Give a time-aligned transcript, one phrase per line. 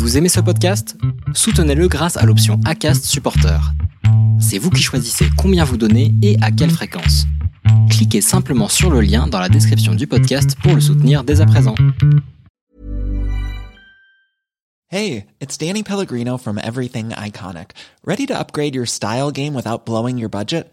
[0.00, 0.96] Vous aimez ce podcast?
[1.34, 3.60] Soutenez-le grâce à l'option ACAST Supporter.
[4.40, 7.26] C'est vous qui choisissez combien vous donnez et à quelle fréquence.
[7.90, 11.46] Cliquez simplement sur le lien dans la description du podcast pour le soutenir dès à
[11.46, 11.74] présent.
[14.90, 17.72] Hey, it's Danny Pellegrino from Everything Iconic.
[18.02, 20.72] Ready to upgrade your style game without blowing your budget?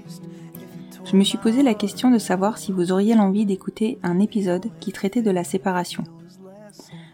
[1.03, 4.67] Je me suis posé la question de savoir si vous auriez l'envie d'écouter un épisode
[4.79, 6.03] qui traitait de la séparation.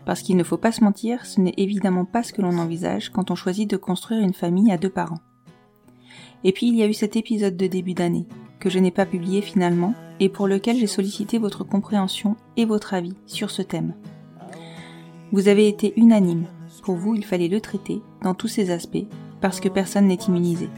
[0.05, 3.09] Parce qu'il ne faut pas se mentir, ce n'est évidemment pas ce que l'on envisage
[3.09, 5.21] quand on choisit de construire une famille à deux parents.
[6.43, 8.27] Et puis il y a eu cet épisode de début d'année,
[8.59, 12.93] que je n'ai pas publié finalement, et pour lequel j'ai sollicité votre compréhension et votre
[12.93, 13.93] avis sur ce thème.
[15.31, 16.45] Vous avez été unanime,
[16.87, 19.05] pour vous il fallait le traiter dans tous ses aspects,
[19.41, 20.69] parce que personne n'est immunisé.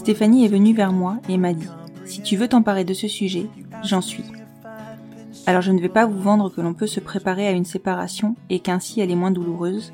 [0.00, 1.68] Stéphanie est venue vers moi et m'a dit
[2.06, 3.48] Si tu veux t'emparer de ce sujet,
[3.84, 4.24] j'en suis.
[5.44, 8.34] Alors je ne vais pas vous vendre que l'on peut se préparer à une séparation
[8.48, 9.92] et qu'ainsi elle est moins douloureuse,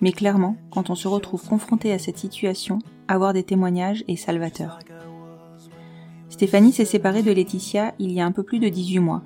[0.00, 2.78] mais clairement, quand on se retrouve confronté à cette situation,
[3.08, 4.78] avoir des témoignages est salvateur.
[6.28, 9.22] Stéphanie s'est séparée de Laetitia il y a un peu plus de 18 mois.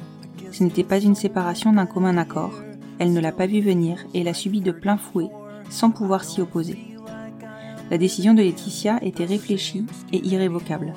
[0.52, 2.62] Ce n'était pas une séparation d'un commun accord,
[2.98, 5.28] elle ne l'a pas vu venir et l'a subi de plein fouet,
[5.68, 6.93] sans pouvoir s'y opposer.
[7.94, 10.94] La décision de Laetitia était réfléchie et irrévocable.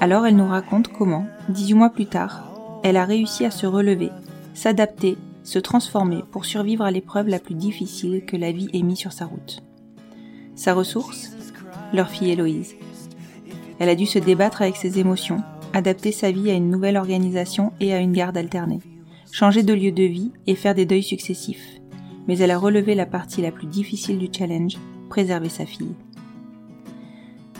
[0.00, 2.48] Alors elle nous raconte comment, 18 mois plus tard,
[2.84, 4.10] elle a réussi à se relever,
[4.54, 8.94] s'adapter, se transformer pour survivre à l'épreuve la plus difficile que la vie ait mis
[8.94, 9.64] sur sa route.
[10.54, 11.32] Sa ressource?
[11.92, 12.76] Leur fille Héloïse.
[13.80, 17.72] Elle a dû se débattre avec ses émotions, adapter sa vie à une nouvelle organisation
[17.80, 18.78] et à une garde alternée,
[19.32, 21.80] changer de lieu de vie et faire des deuils successifs.
[22.28, 24.76] Mais elle a relevé la partie la plus difficile du challenge,
[25.10, 25.94] préserver sa fille.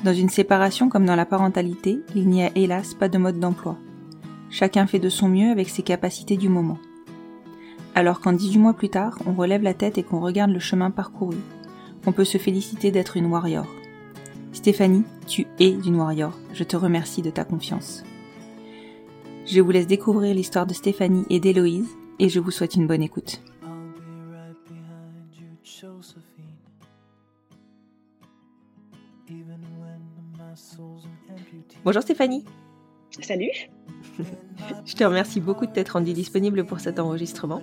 [0.02, 3.76] Dans une séparation comme dans la parentalité, il n'y a hélas pas de mode d'emploi.
[4.48, 6.78] Chacun fait de son mieux avec ses capacités du moment.
[7.94, 10.90] Alors qu'en 18 mois plus tard, on relève la tête et qu'on regarde le chemin
[10.90, 11.36] parcouru,
[12.06, 13.66] on peut se féliciter d'être une warrior.
[14.52, 16.32] Stéphanie, tu es une warrior.
[16.54, 18.02] Je te remercie de ta confiance.
[19.46, 23.02] Je vous laisse découvrir l'histoire de Stéphanie et d'Héloïse et je vous souhaite une bonne
[23.02, 23.42] écoute.
[31.82, 32.44] Bonjour Stéphanie,
[33.22, 33.70] Salut.
[34.84, 37.62] je te remercie beaucoup de t'être rendue disponible pour cet enregistrement.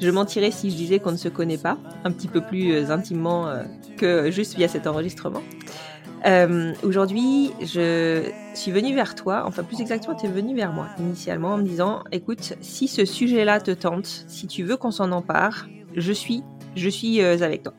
[0.00, 2.90] Je mentirais si je disais qu'on ne se connaît pas, un petit peu plus euh,
[2.90, 3.64] intimement euh,
[3.96, 5.42] que juste via cet enregistrement.
[6.24, 10.86] Euh, Aujourd'hui, je suis venue vers toi, enfin plus exactement, tu es venue vers moi
[11.00, 15.10] initialement en me disant, écoute, si ce sujet-là te tente, si tu veux qu'on s'en
[15.10, 15.66] empare,
[15.96, 16.44] je suis,
[16.76, 17.74] je suis avec toi.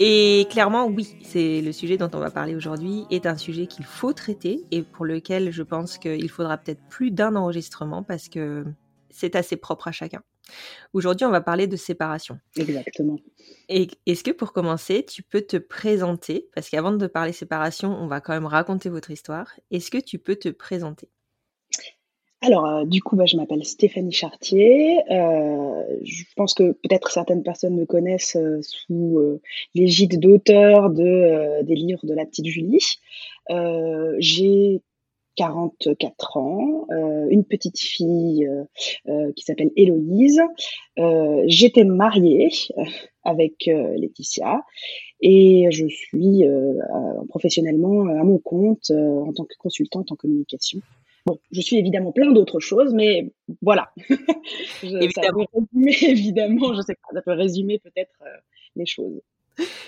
[0.00, 3.84] Et clairement, oui, c'est le sujet dont on va parler aujourd'hui est un sujet qu'il
[3.84, 8.64] faut traiter et pour lequel je pense qu'il faudra peut-être plus d'un enregistrement parce que
[9.10, 10.22] c'est assez propre à chacun.
[10.92, 12.38] Aujourd'hui, on va parler de séparation.
[12.56, 13.16] Exactement.
[13.68, 16.48] Et est-ce que pour commencer, tu peux te présenter?
[16.54, 19.52] Parce qu'avant de parler séparation, on va quand même raconter votre histoire.
[19.70, 21.10] Est-ce que tu peux te présenter?
[22.40, 25.00] Alors, euh, du coup, bah, je m'appelle Stéphanie Chartier.
[25.10, 29.40] Euh, je pense que peut-être certaines personnes me connaissent euh, sous euh,
[29.74, 32.98] l'égide d'auteur de, des livres de la petite Julie.
[34.18, 34.80] J'ai
[35.36, 36.86] 44 ans,
[37.30, 38.48] une petite fille
[39.36, 40.40] qui s'appelle Héloïse.
[41.46, 42.50] J'étais mariée
[43.22, 44.64] avec Laetitia
[45.20, 46.44] et je suis
[47.28, 50.80] professionnellement à mon compte en tant que consultante en communication.
[51.26, 53.32] Bon, je suis évidemment plein d'autres choses, mais
[53.62, 53.92] voilà.
[54.08, 54.16] je,
[54.88, 55.44] ça Évidemment.
[55.52, 58.36] peut résumer, évidemment, je sais pas, ça peut résumer peut-être euh,
[58.76, 59.20] les choses.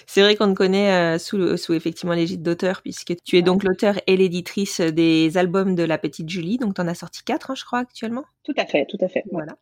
[0.07, 3.63] C'est vrai qu'on te connaît euh, sous, sous effectivement l'égide d'auteur, puisque tu es donc
[3.63, 6.59] l'auteur et l'éditrice des albums de la petite Julie.
[6.59, 8.25] Donc, tu en as sorti quatre, hein, je crois, actuellement.
[8.43, 9.21] Tout à fait, tout à fait.
[9.27, 9.31] ouais.
[9.31, 9.57] Voilà.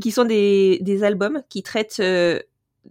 [0.00, 2.40] Qui sont des, des albums qui traitent euh,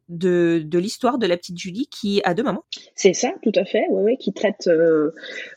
[0.10, 2.66] de, de l'histoire de la petite Julie qui a deux mamans.
[2.96, 4.68] C'est ça, tout à fait, ouais, ouais, qui traite.
[4.68, 5.12] euh,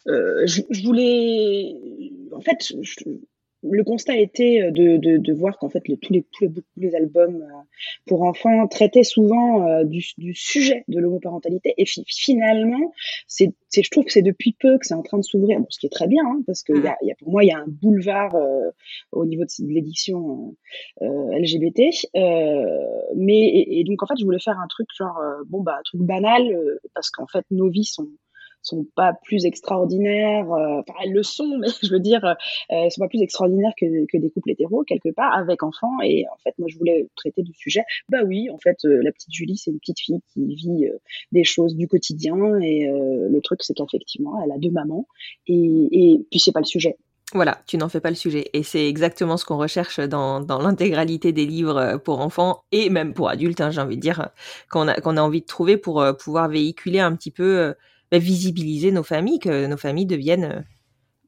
[0.09, 1.75] euh, je, voulais,
[2.33, 2.73] en fait,
[3.63, 6.63] le constat était de, de, de voir qu'en fait, le- tous, les, tous, les, tous
[6.77, 7.63] les albums euh,
[8.07, 11.75] pour enfants traitaient souvent euh, du, du sujet de l'homoparentalité.
[11.77, 12.93] Et fi- finalement,
[13.29, 15.79] c'est, je trouve que c'est depuis peu que c'est en train de s'ouvrir, bon, ce
[15.79, 16.85] qui est très bien, hein, parce que Mhm.
[16.85, 18.71] y a, y a, pour moi, il y a un boulevard euh,
[19.13, 20.55] au niveau de, de l'édition
[21.03, 21.91] euh, euh, LGBT.
[22.17, 22.77] Euh,
[23.17, 25.77] mais et, et donc en fait, je voulais faire un truc genre euh, bon bah
[25.79, 28.09] un truc banal euh, parce qu'en fait nos vies sont
[28.71, 32.35] sont pas plus extraordinaires, euh, enfin elles le sont, mais je veux dire, euh,
[32.69, 36.01] elles sont pas plus extraordinaires que, que des couples hétéros quelque part avec enfants.
[36.03, 37.83] Et en fait, moi je voulais traiter du sujet.
[38.09, 40.99] Bah oui, en fait, euh, la petite Julie, c'est une petite fille qui vit euh,
[41.33, 45.07] des choses du quotidien et euh, le truc c'est qu'effectivement, elle a deux mamans
[45.47, 46.97] et, et puis c'est pas le sujet.
[47.33, 48.51] Voilà, tu n'en fais pas le sujet.
[48.55, 52.91] Et c'est exactement ce qu'on recherche dans, dans l'intégralité des livres euh, pour enfants et
[52.91, 54.27] même pour adultes, hein, j'ai envie de dire, euh,
[54.69, 57.73] qu'on a, qu'on a envie de trouver pour euh, pouvoir véhiculer un petit peu, euh,
[58.11, 60.61] bah, visibiliser nos familles, que nos familles deviennent euh,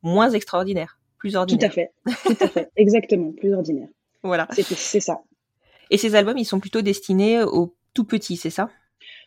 [0.02, 1.73] moins extraordinaires, plus Tout à ordinaires.
[1.73, 1.90] fait,
[2.25, 3.88] tout à fait, exactement, plus ordinaire.
[4.23, 4.49] Voilà.
[4.52, 5.20] C'est ça.
[5.90, 8.70] Et ces albums, ils sont plutôt destinés aux tout petits, c'est ça?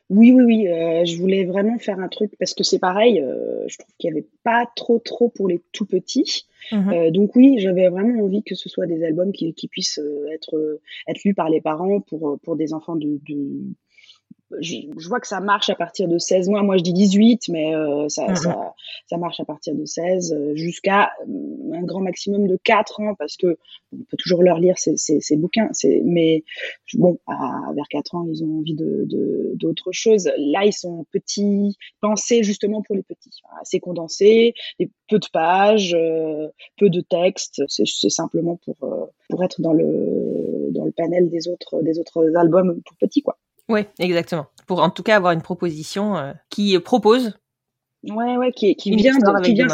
[0.10, 0.68] Oui, oui, oui.
[0.68, 3.20] euh, je voulais vraiment faire un truc parce que c'est pareil.
[3.22, 6.46] euh, je trouve qu'il n'y avait pas trop, trop pour les tout petits.
[6.74, 10.00] Euh, donc oui, j'avais vraiment envie que ce soit des albums qui, qui puissent
[10.32, 13.62] être être lus par les parents pour pour des enfants de, de...
[14.62, 16.62] Je, je vois que ça marche à partir de 16 mois.
[16.62, 18.36] Moi, je dis 18, mais euh, ça, Mhm.
[18.36, 18.74] ça,
[19.08, 23.16] ça marche à partir de 16 euh, jusqu'à euh, un grand maximum de 4 ans
[23.18, 23.58] parce que
[23.92, 25.70] on peut toujours leur lire ces, ces, ces bouquins.
[26.04, 26.44] Mais
[26.94, 30.30] bon, à, vers 4 ans, ils ont envie de, de, d'autres choses.
[30.38, 33.32] Là, ils sont petits, pensés justement pour les petits,
[33.62, 34.54] assez condensés,
[35.08, 36.48] peu de pages, euh,
[36.78, 37.64] peu de texte.
[37.68, 42.00] C'est, c'est simplement pour euh, pour être dans le dans le panel des autres des
[42.00, 43.38] autres albums pour petits, quoi.
[43.70, 44.48] Oui, exactement.
[44.68, 47.38] Pour en tout cas avoir une proposition euh, qui propose.
[48.04, 49.68] Ouais, ouais, qui, vient, de, qui vient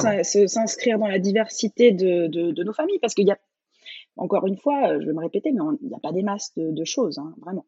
[0.47, 3.37] s'inscrire dans la diversité de, de, de nos familles, parce qu'il y a,
[4.15, 6.71] encore une fois, je vais me répéter, mais il n'y a pas des masses de,
[6.71, 7.65] de choses, hein, vraiment.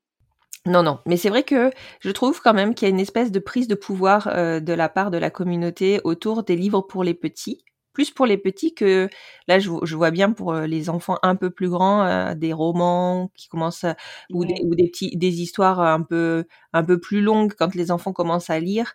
[0.66, 3.32] Non, non, mais c'est vrai que je trouve quand même qu'il y a une espèce
[3.32, 7.04] de prise de pouvoir euh, de la part de la communauté autour des livres pour
[7.04, 7.66] les petits.
[7.94, 9.08] Plus pour les petits que
[9.48, 12.52] là, je, je vois bien pour euh, les enfants un peu plus grands, euh, des
[12.54, 13.96] romans qui commencent à-
[14.32, 14.48] ou, Ouais.
[14.54, 18.12] des, ou des petits des histoires un peu un peu plus longues quand les enfants
[18.14, 18.94] commencent à lire.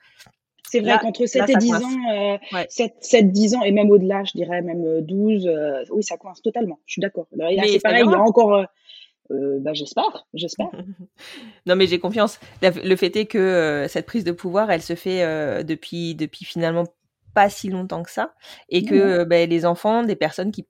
[0.71, 1.83] C'est vrai qu'entre 7 là, et ça 10 coince.
[1.85, 2.67] ans, euh, Ouais.
[2.69, 6.17] 7, 7, 10 ans, et même au-delà, je dirais même euh, 12, euh, oui, ça
[6.19, 7.27] coince totalement, je suis d'accord.
[7.35, 8.65] Mais c'est pareil, il y a encore, euh,
[9.31, 10.69] euh, bah, j'espère, j'espère.
[11.67, 12.39] non, mais j'ai confiance.
[12.63, 16.45] Le fait est que euh, cette prise de pouvoir, elle se fait euh, depuis depuis
[16.45, 16.85] finalement
[17.39, 18.35] pas si longtemps que ça,
[18.69, 20.67] et que euh, ben, les enfants, des personnes qui,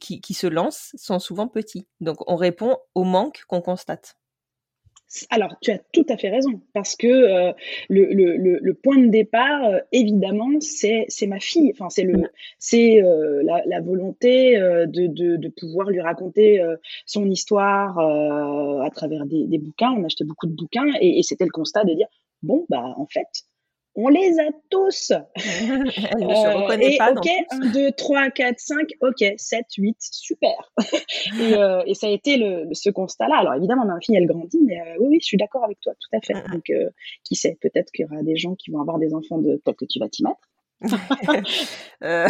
[0.00, 1.86] qui qui se lancent, sont souvent petits.
[2.00, 4.16] Donc on répond au manque qu'on constate.
[5.30, 7.52] Alors, tu as tout à fait raison, parce que euh,
[7.88, 8.06] le,
[8.60, 11.70] le, point de départ, euh, évidemment, c'est c'est ma fille.
[11.72, 12.24] Enfin, c'est le,
[12.58, 16.60] c'est euh, la, la volonté de, de, de pouvoir lui raconter
[17.06, 18.00] son histoire
[18.88, 19.92] à travers des, des bouquins.
[19.92, 22.08] On achetait beaucoup de bouquins, et, et c'était le constat de dire
[22.42, 23.45] bon, bah, en fait,
[23.96, 25.12] on les a tous.
[25.36, 25.68] Elle
[26.20, 27.56] ne Euh, reconnaît et pas ok, tout.
[27.62, 30.72] 1, 2, 3, 4, 5, ok, 7, 8, super.
[31.40, 33.38] et, euh, et ça a été le, ce constat-là.
[33.38, 35.92] Alors évidemment, ma fille, elle grandit, mais euh, oui, oui, je suis d'accord avec toi,
[35.98, 36.34] tout à fait.
[36.34, 36.52] Mhm.
[36.52, 36.90] Donc, euh,
[37.24, 39.78] qui sait, peut-être qu'il y aura des gens qui vont avoir des enfants de peut-être
[39.78, 40.36] que tu vas t'y mettre.
[42.02, 42.28] Euh,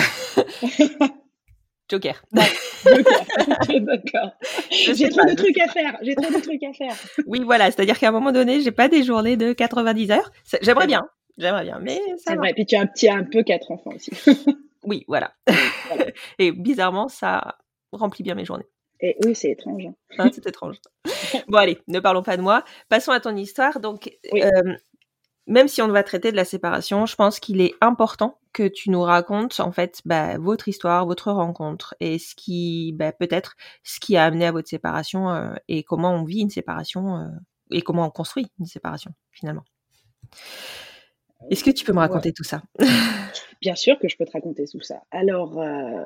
[1.89, 2.23] Joker.
[2.35, 4.31] D'accord.
[4.71, 5.99] Je J'ai trop pas, de je trucs à faire.
[6.03, 6.95] J'ai trop de trucs à faire.
[7.27, 10.31] Oui, voilà, c'est-à-dire qu'à un moment donné, j'ai pas des journées de 90 heures.
[10.63, 11.09] J'aimerais bien,
[11.39, 12.53] j'aimerais bien, mais ça C'est vrai.
[12.55, 14.11] Puis tu as un petit, un peu quatre enfants aussi.
[14.85, 15.33] Oui, voilà.
[15.89, 16.13] Voilà.
[16.39, 17.59] Et bizarrement, ça
[17.91, 18.67] remplit bien mes journées.
[19.01, 19.83] Et oui, c'est étrange.
[20.17, 20.77] Hein, c'est étrange.
[21.49, 22.65] Bon, allez, ne parlons pas de moi.
[22.89, 23.81] Passons à ton histoire.
[23.81, 24.43] Donc, Oui.
[24.45, 24.75] euh,
[25.49, 28.91] même si on va traiter de la séparation, je pense qu'il est important que tu
[28.91, 33.99] nous racontes, en fait, bah, votre histoire, votre rencontre et ce qui, bah, peut-être, ce
[33.99, 37.27] qui a amené à votre séparation euh, et comment on vit une séparation euh,
[37.73, 39.65] et comment on construit une séparation, finalement.
[41.51, 42.63] Est-ce que tu peux me raconter tout ça?
[43.61, 45.03] Bien sûr que je peux te raconter tout ça.
[45.11, 46.05] Alors, euh,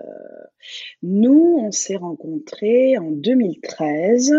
[1.03, 4.33] nous, on s'est rencontrés en 2013.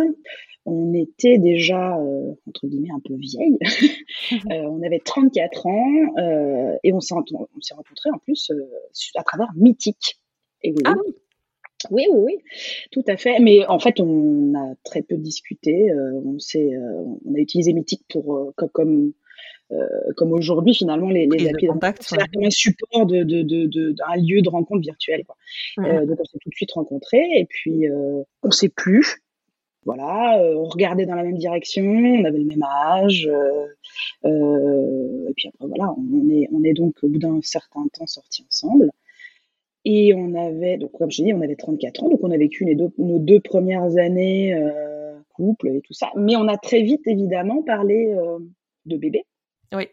[0.66, 3.58] On était déjà, euh, entre guillemets, un peu vieilles.
[4.50, 8.50] Euh, on avait 34 ans et on s'est rencontrés en plus
[9.16, 10.20] à travers Mythique.
[10.64, 11.14] Et Ah oui.
[11.90, 12.38] Oui, oui, oui,
[12.92, 13.40] tout à fait.
[13.40, 15.92] Mais en fait, on a très peu discuté.
[15.94, 16.72] on, s'est,
[17.26, 19.14] on a utilisé Mythique pour, comme, comme
[20.18, 24.16] comme aujourd'hui finalement les, les applis de contact, c'est un support de, de, de, d'un
[24.18, 25.24] lieu de rencontre virtuelle.
[25.26, 25.36] Quoi.
[25.78, 25.86] Mmh.
[25.86, 29.22] Euh, donc on s'est tout de suite rencontrés et puis euh, on s'est plus.
[29.84, 33.28] Voilà, on regardait dans la même direction, on avait le même âge,
[34.24, 38.46] et puis après voilà, on est, on est donc au bout d'un certain temps sortis
[38.48, 38.92] ensemble.
[39.84, 42.66] Et on avait, donc comme je dis, on avait 34 ans, donc on a vécu
[42.66, 46.10] les deux, nos deux premières années euh, couple et tout ça.
[46.16, 48.38] Mais on a très vite évidemment parlé euh,
[48.86, 49.26] de bébé.
[49.74, 49.88] Oui.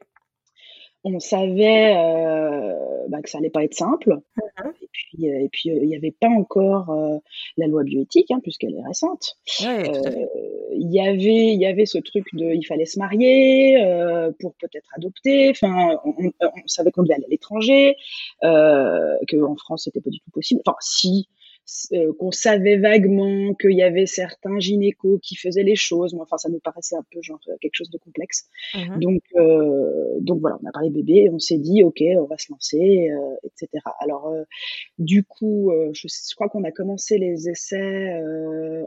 [1.04, 2.74] On savait euh,
[3.08, 4.14] bah, que ça allait pas être simple.
[4.36, 6.90] Mmh Et puis, euh, et puis, euh, il n'y avait pas encore
[7.56, 9.36] la loi bioéthique, hein, puisqu'elle est récente.
[10.72, 14.54] Il y avait, il y avait ce truc de, il fallait se marier euh, pour
[14.56, 15.50] peut-être adopter.
[15.50, 17.96] Enfin, on, on- on savait qu'on devait aller à l'étranger,
[18.44, 20.60] euh, qu'en France c'était pas du tout possible.
[20.66, 21.28] Enfin, si.
[21.92, 26.38] Euh, qu'on savait vaguement qu'il y avait certains gynécos qui faisaient les choses, mais enfin
[26.38, 28.48] ça nous paraissait un peu genre euh, quelque chose de complexe.
[28.74, 29.00] Mhm.
[29.00, 32.38] Donc, euh, donc voilà, on a parlé bébé et on s'est dit, ok, on va
[32.38, 33.84] se lancer, euh, etc.
[34.00, 34.32] Alors,
[34.98, 38.12] du coup, je, je crois qu'on a commencé les essais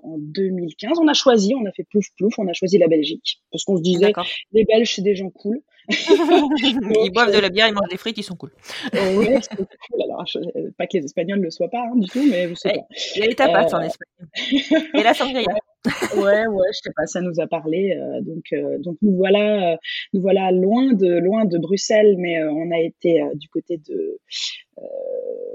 [0.03, 0.97] en 2015.
[0.99, 3.77] On a choisi, on a fait plouf plouf, on a choisi la Belgique parce qu'on
[3.77, 4.13] se disait,
[4.53, 5.61] les Belges c'est des gens cool.
[5.89, 8.51] ils boivent de la bière, ils mangent des frites, ils sont cool.
[8.93, 9.65] Ouais, c'est cool.
[10.03, 12.69] Alors, je- pas que les Espagnols ne le soient pas hein, du tout, mais pas.
[13.15, 14.89] Il y a les tapas Euh, en Espagne.
[14.93, 15.45] Et la sangria.
[16.15, 17.97] ouais, ouais, je sais pas, ça nous a parlé.
[17.99, 19.77] euh, donc, euh, donc nous voilà, euh,
[20.13, 23.77] nous voilà loin de loin de Bruxelles, mais euh, on a été euh, du côté
[23.77, 24.19] de,
[24.77, 24.81] euh,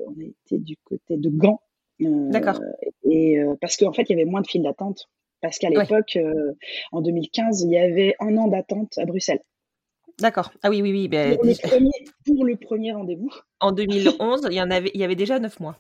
[0.09, 1.61] on a été du côté de Gand.
[2.03, 2.61] euh, D'accord.
[3.09, 5.09] Et euh, parce qu'en fait, il y avait moins de files d'attente.
[5.43, 6.55] Parce qu'à l'époque, euh,
[6.93, 9.41] en 2015, il y avait un an d'attente à Bruxelles.
[10.19, 10.51] D'accord.
[10.63, 11.09] Ah oui, oui, oui.
[11.09, 11.91] ben, Pour le dis- premier,
[12.25, 13.31] pour le premier rendez-vous.
[13.61, 15.79] en 2011, il y en avait, il y avait déjà 9 mois.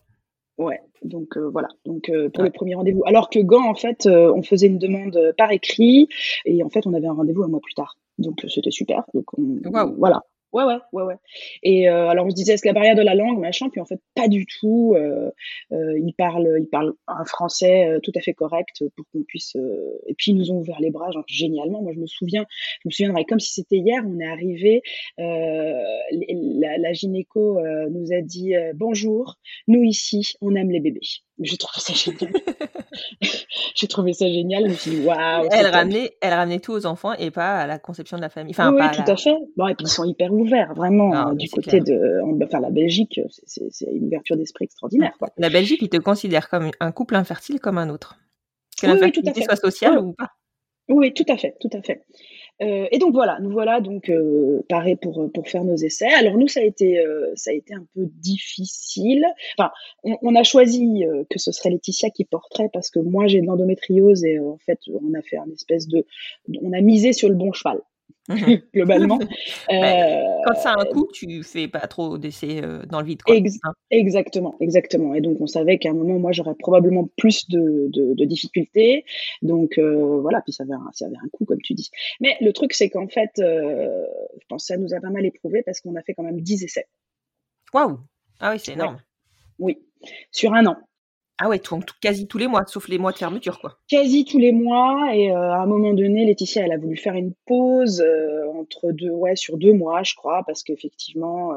[0.58, 2.48] Ouais, donc euh, voilà, donc euh, pour Ouais.
[2.48, 3.02] le premier rendez-vous.
[3.06, 6.08] Alors que Gand, en fait, euh, on faisait une demande par écrit
[6.46, 7.96] et en fait, on avait un rendez-vous un mois plus tard.
[8.18, 9.04] Donc c'était super.
[9.12, 9.58] Donc on-
[9.98, 10.22] voilà.
[10.52, 11.16] Ouais, ouais, ouais, ouais.
[11.62, 13.80] Et euh, alors on se disait, est-ce que la barrière de la langue, machin, puis
[13.80, 14.94] en fait, pas du tout.
[14.96, 15.30] Euh,
[15.72, 19.54] euh, ils parlent, ils parlent un français euh, tout à fait correct pour qu'on puisse.
[19.56, 21.82] euh, Et puis ils nous ont ouvert les bras, genre génialement.
[21.82, 22.46] Moi, je me souviens,
[22.84, 24.02] je me souviendrai comme si c'était hier.
[24.06, 24.82] On est arrivé,
[25.20, 29.36] euh, la, la gynéco euh, nous a dit euh, bonjour.
[29.68, 31.00] Nous ici, on aime les bébés.
[31.38, 32.33] J'ai trouvé ça génial.
[33.75, 34.64] J'ai trouvé ça génial.
[34.66, 35.49] Je me suis dit waouh.
[35.50, 38.52] Elle ramenait, elle ramenait tout aux enfants et pas à la conception de la famille.
[38.52, 39.37] Enfin, oui, pas oui, à tout la- à fait.
[39.57, 41.11] Bon, et puis ils sont hyper ouverts, vraiment.
[41.12, 45.12] Ah, euh, du côté de, en- enfin la Belgique, c'est- c'est une ouverture d'esprit extraordinaire.
[45.19, 45.28] Quoi.
[45.37, 48.16] La Belgique, ils te considèrent comme un couple infertile comme un autre.
[48.81, 50.31] Que Oui, l'infertilité soit sociale ou pas.
[50.88, 52.05] Oui, tout à fait, tout à fait.
[52.62, 56.08] Euh, et donc voilà, nous voilà donc euh, parés pour pour faire nos essais.
[56.08, 59.26] Alors nous ça a été euh, ça a été un peu difficile.
[59.58, 59.70] Enfin,
[60.04, 63.40] on, on a choisi euh, que ce serait Laetitia qui porterait parce que moi j'ai
[63.42, 66.06] de l'endométriose et euh, en fait on a fait un espèce de
[66.62, 67.80] on a misé sur le bon cheval.
[68.75, 69.18] globalement.
[69.68, 73.06] Ben, Euh, Quand ça a un coup, tu fais pas trop d'essais euh, dans le
[73.06, 73.23] vide.
[73.23, 73.35] Quoi.
[73.37, 73.73] Ex- Hein.
[73.90, 75.14] Exactement, exactement.
[75.14, 79.04] Et donc on savait qu'à un moment, moi, j'aurais probablement plus de, de, de difficultés.
[79.42, 81.90] Donc euh, voilà, puis ça avait, un, ça avait un coût, comme tu dis.
[82.21, 84.04] Mais le truc, c'est qu'en fait, euh,
[84.40, 86.40] je pense que ça nous a pas mal éprouvé parce qu'on a fait quand même
[86.40, 86.87] 10 essais.
[87.75, 87.99] Waouh
[88.40, 88.75] Ah oui, c'est Ouais.
[88.76, 88.99] énorme.
[89.59, 89.78] Oui,
[90.30, 90.76] sur un an.
[91.38, 93.78] Ah ouais, tout- quasi tous les mois, sauf les mois de fermeture, quoi.
[93.90, 95.14] Quasi tous les mois.
[95.14, 98.90] Et euh, à un moment donné, Laetitia, elle a voulu faire une pause euh, entre
[98.90, 101.57] deux, ouais, sur deux mois, je crois, parce qu'effectivement, euh,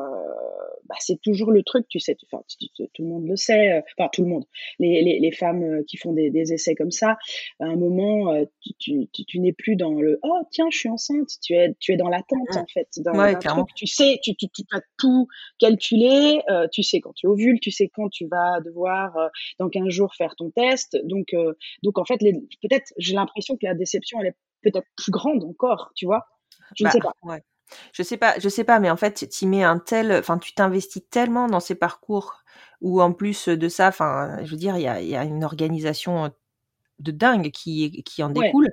[0.86, 4.24] bah, c'est toujours le truc, tu sais, tu- tout le monde le sait, enfin tout
[4.24, 4.44] le monde,
[4.80, 7.18] les, les, les femmes qui font des, des essais comme ça,
[7.62, 10.90] à un moment, tu, tu, tu, tu n'es plus dans le oh tiens, je suis
[10.90, 14.36] enceinte, tu es, tu es dans l'attente en fait, dans Ouais, truc, tu sais, tu,
[14.36, 18.60] tu, tu as tout calculé, tu sais quand tu ovules, tu sais quand tu vas
[18.62, 19.16] devoir
[19.70, 23.66] dans 15 jours faire ton test, donc euh, donc en fait, peut-être j'ai l'impression que
[23.66, 26.26] la déception elle est peut-être plus grande encore, tu vois,
[26.76, 27.14] je Bah, ne sais pas.
[27.24, 27.44] Ouais.
[27.94, 30.54] Je sais pas, je sais pas, mais en fait, tu mets un tel, enfin, tu
[30.54, 32.44] t'investis tellement dans ces parcours
[32.82, 35.24] où en plus de ça, enfin, je veux dire, il y a, il y a
[35.24, 36.32] une organisation
[37.00, 38.48] de dingue qui, qui en Ouais.
[38.48, 38.70] découle.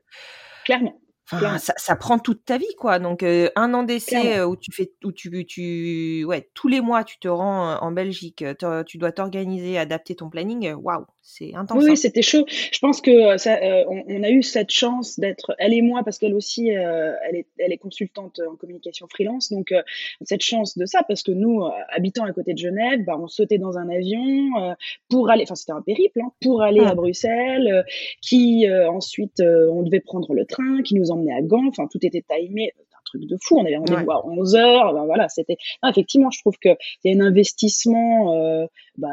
[0.64, 1.00] Clairement.
[1.30, 3.00] Enfin, ça, ça, prend toute ta vie, quoi.
[3.00, 6.80] Donc, euh, un an d'essai euh, où tu fais, où tu, tu, ouais, tous les
[6.80, 8.44] mois, tu te rends en Belgique,
[8.86, 10.74] tu dois t'organiser, adapter ton planning.
[10.74, 11.82] Waouh, c'est intense.
[11.82, 11.96] Oui, hein.
[11.96, 12.44] c'était chaud.
[12.48, 16.18] Je pense que ça, on, on, a eu cette chance d'être, elle et moi, parce
[16.18, 19.74] qu'elle aussi, elle est, elle est consultante en communication freelance, donc
[20.22, 23.58] cette chance de ça, parce que nous, habitant à côté de Genève, bah, on sautait
[23.58, 24.76] dans un avion
[25.08, 27.84] pour aller, enfin, c'était un périple, hein, pour aller à Bruxelles,
[28.22, 31.66] qui ensuite, on devait prendre le train, qui nous emmenait à Gand.
[31.66, 32.72] Enfin, tout était timé.
[33.06, 33.58] Truc de fou.
[33.58, 34.92] On avait rendez-vous à 11 heures.
[34.92, 35.56] Ben, voilà, c'était.
[35.88, 38.66] effectivement, je trouve qu'il y a un investissement euh,
[38.98, 39.08] bah,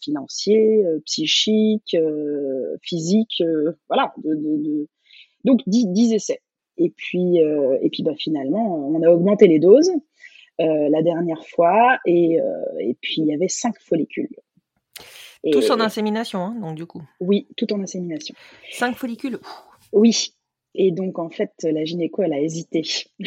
[0.00, 3.42] financier, euh, psychique, euh, physique.
[3.88, 4.12] voilà.
[4.22, 4.88] De, de, de...
[5.44, 6.40] Donc, 10, 10, essais.
[6.76, 9.92] Et puis, et puis bah, finalement, on a augmenté les doses
[10.58, 11.98] la dernière fois.
[12.06, 12.38] Et,
[12.80, 14.28] et puis, il y avait 5 follicules.
[15.44, 15.50] Et...
[15.50, 17.02] Tous en insémination, hein, donc du coup.
[17.20, 18.34] Oui, tout en insémination.
[18.72, 19.38] 5 follicules.
[19.92, 20.32] Oui,
[20.74, 22.82] et donc, en fait, la gynéco, elle a hésité.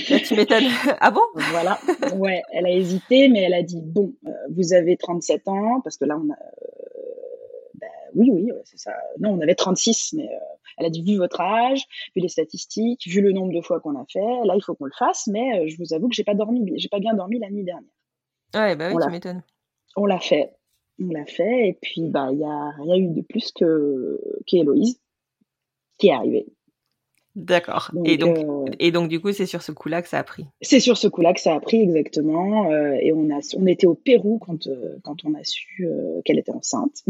[0.09, 0.65] Là, tu m'étonnes.
[0.99, 1.79] ah bon Voilà.
[2.15, 5.97] Ouais, elle a hésité, mais elle a dit bon, euh, vous avez 37 ans, parce
[5.97, 6.33] que là, on a.
[6.33, 6.99] Euh,
[7.75, 8.93] bah, oui, oui, c'est ça.
[9.19, 10.37] Non, on avait 36, mais euh,
[10.77, 11.85] elle a dit vu votre âge,
[12.15, 14.85] vu les statistiques, vu le nombre de fois qu'on a fait, là, il faut qu'on
[14.85, 17.49] le fasse, mais je vous avoue que j'ai pas dormi, j'ai pas bien dormi la
[17.49, 17.89] nuit dernière.
[18.53, 19.43] Ouais, bah oui, tu m'étonnes.
[19.95, 20.53] On l'a fait.
[20.99, 24.99] On l'a fait, et puis, bah, il y a rien eu de plus que qu'Héloïse
[25.97, 26.47] qui est arrivée.
[27.37, 27.91] D'accord.
[28.03, 30.47] Et donc, euh, et donc du coup, c'est sur ce coup-là que ça a pris.
[30.59, 32.71] C'est sur ce coup-là que ça a pris exactement.
[32.71, 35.87] Euh, et on a, on était au Pérou quand euh, quand on a su
[36.25, 37.03] qu'elle était enceinte.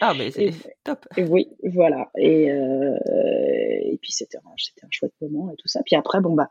[0.00, 0.50] Ah mais c'est
[0.82, 1.06] top.
[1.16, 2.10] Et oui, voilà.
[2.18, 5.80] Et et puis c'était un, c'était un chouette moment et tout ça.
[5.86, 6.50] Puis après, bon bah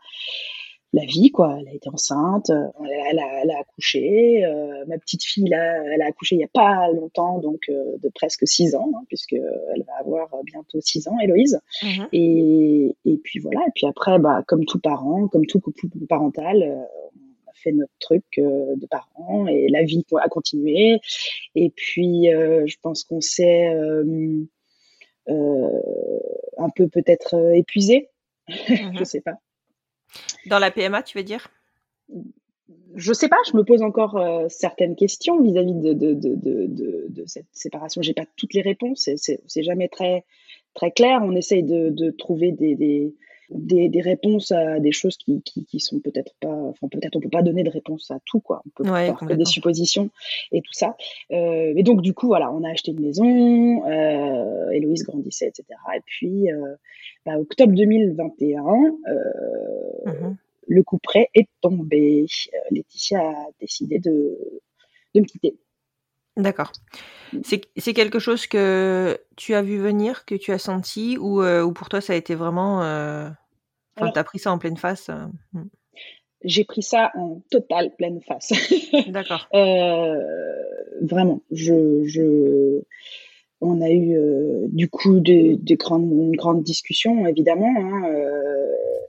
[0.98, 1.58] la vie, quoi.
[1.60, 2.68] Elle a été enceinte, euh,
[3.10, 4.44] elle a, elle a accouché.
[4.44, 7.98] Euh, ma petite fille, là, elle a accouché il y a pas longtemps, donc euh,
[8.02, 11.60] de presque six ans, hein, puisque elle va avoir bientôt six ans, Héloïse.
[11.84, 12.08] Mhm.
[12.14, 13.62] Et, et puis voilà.
[13.68, 17.94] Et puis après, bah, comme tout parent, comme tout couple parental, on a fait notre
[18.00, 21.00] truc de parents et la vie a continué.
[21.56, 23.68] Et puis, je pense qu'on s'est
[25.28, 28.10] un peu peut-être épuisé.
[28.48, 29.38] je sais pas.
[30.46, 31.48] Dans la PMA, tu veux dire?
[32.96, 38.02] Je sais pas, je me pose encore euh, certaines questions vis-à-vis de, cette séparation.
[38.02, 40.24] J'ai pas toutes les réponses, c'est jamais très,
[40.96, 41.22] clair.
[41.24, 43.14] On essaye de, trouver des,
[43.50, 47.42] des, réponses à des choses qui, qui, sont peut-être pas, enfin peut-être on peut pas
[47.42, 48.62] donner de réponse à tout quoi.
[48.66, 50.10] On peut faire que des suppositions
[50.52, 50.96] et tout ça.
[51.32, 55.66] Euh, et donc du coup voilà, on a acheté une maison, euh, Héloïse grandissait etc.
[55.96, 56.76] Et puis euh,
[57.26, 58.64] bah, octobre 2021,
[59.08, 60.36] euh, mmh
[60.68, 62.26] le coup près est tombé.
[62.54, 64.38] Euh, Laetitia a décidé de,
[65.16, 65.56] de me quitter.
[66.38, 66.72] D'accord.
[67.44, 71.74] C'est quelque chose que tu as vu venir, que tu as senti, ou, euh, ou
[71.74, 72.84] pour toi ça a été vraiment.
[72.84, 73.28] Euh...
[73.98, 75.66] Enfin, tu as pris ça en pleine face euh, hmm.
[76.44, 78.54] J'ai pris ça en totale pleine face.
[79.08, 79.50] D'accord.
[81.02, 81.42] Vraiment.
[81.52, 82.84] Je, je,
[83.60, 84.16] on a eu
[84.68, 88.04] du coup de, de grandes, une grande discussion, évidemment, hein,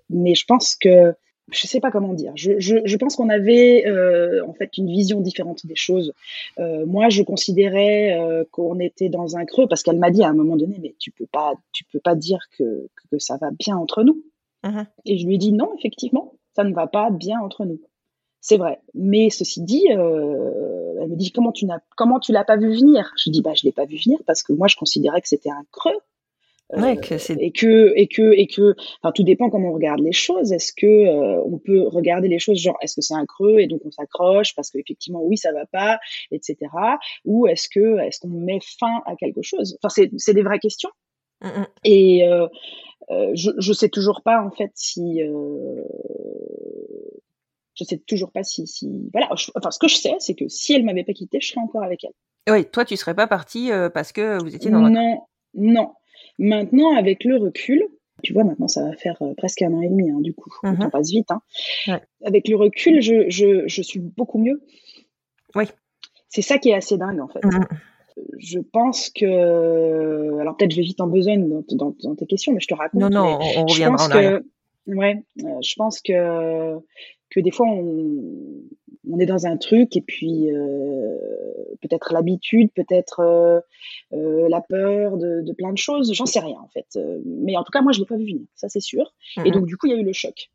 [0.09, 1.13] mais je pense que
[1.51, 2.33] je sais pas comment dire.
[2.35, 6.13] Je, je, je pense qu'on avait euh, en fait une vision différente des choses.
[6.59, 10.29] Euh, moi, je considérais euh, qu'on était dans un creux parce qu'elle m'a dit à
[10.29, 13.51] un moment donné, mais tu peux pas, tu peux pas dire que, que ça va
[13.51, 14.23] bien entre nous.
[14.65, 14.87] Uh-huh.
[15.05, 17.81] Et je lui ai dit non, effectivement, ça ne va pas bien entre nous.
[18.41, 18.81] C'est vrai.
[18.95, 22.73] Mais ceci dit, euh, elle me dit comment tu n'as, comment tu l'as pas vu
[22.73, 23.13] venir?
[23.17, 25.51] Je dis bah je l'ai pas vu venir parce que moi je considérais que c'était
[25.51, 25.99] un creux
[26.77, 30.13] Ouais, que et que et que et que enfin tout dépend comment on regarde les
[30.13, 30.53] choses.
[30.53, 33.67] Est-ce que euh, on peut regarder les choses genre est-ce que c'est un creux et
[33.67, 35.99] donc on s'accroche parce qu'effectivement oui ça va pas
[36.31, 36.57] etc
[37.25, 39.79] ou est-ce que est-ce qu'on met fin à quelque chose?
[39.83, 40.91] Enfin c'est c'est des vraies questions.
[41.41, 41.67] Mmh, mmh.
[41.85, 42.49] et euh,
[43.11, 45.85] euh, je je sais toujours pas en fait si euh,
[47.77, 49.31] je sais toujours pas si si voilà.
[49.55, 51.83] Enfin ce que je sais c'est que si elle m'avait pas quitté je serais encore
[51.83, 52.53] avec elle.
[52.53, 54.91] Oui toi tu serais pas partie parce que vous étiez dans un...
[54.91, 55.23] non
[55.55, 55.93] non
[56.39, 57.85] Maintenant, avec le recul,
[58.23, 60.53] tu vois, maintenant, ça va faire euh, presque un an et demi, hein, du coup.
[60.63, 60.91] On mhm.
[60.91, 61.31] passe vite.
[61.31, 62.01] Hein.
[62.25, 64.63] Avec le recul, je, je, je, suis beaucoup mieux.
[65.55, 65.65] Oui.
[66.29, 67.45] C'est ça qui est assez dingue, en fait.
[67.45, 67.65] Mhm.
[68.39, 70.41] Je pense que.
[70.41, 73.01] Alors, peut-être je vais vite en besogne dans, dans, tes questions, mais je te raconte.
[73.01, 74.45] Non, non, on, reviendra en que,
[74.89, 76.79] Ouais, euh, je pense que,
[77.31, 78.63] que des fois, on,
[79.11, 81.17] on est dans un truc et puis euh,
[81.81, 83.61] peut-être l'habitude, peut-être euh,
[84.13, 86.99] euh, la peur de, de, plein de choses, j'en sais rien en fait.
[87.25, 89.15] Mais en tout cas, moi, je l'ai pas vu venir, ça c'est sûr.
[89.45, 90.51] Et donc du coup, il y a eu le choc.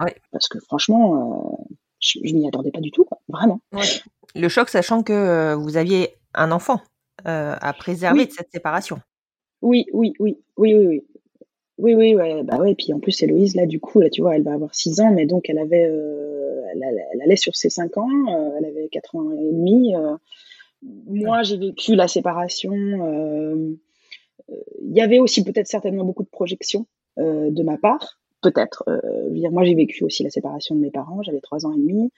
[0.00, 0.16] Ouais.
[0.32, 1.66] Parce que franchement,
[2.00, 3.18] je, je m'y attendais pas du tout, quoi.
[3.28, 3.60] vraiment.
[3.72, 3.84] Ouais.
[4.34, 6.80] Le choc, sachant que vous aviez un enfant
[7.24, 9.00] à préserver de cette séparation.
[9.62, 11.04] Oui, oui, oui, oui, oui, oui.
[11.82, 12.74] Oui, oui, ouais, bah ouais.
[12.74, 15.12] Puis en plus, Héloïse, là, du coup, là, tu vois, elle va avoir 6 ans,
[15.12, 15.90] mais donc elle avait,
[16.70, 19.94] euh, elle, elle, allait sur ses 5 ans, euh, elle avait 4 ans et demi.
[19.94, 20.16] Euh.
[20.82, 22.72] moi, j'ai vécu la séparation.
[24.82, 28.84] Il y avait aussi peut-être certainement beaucoup de projections de ma part, peut-être.
[29.52, 32.10] moi, j'ai vécu aussi la séparation de mes parents, j'avais 3 ans et demi.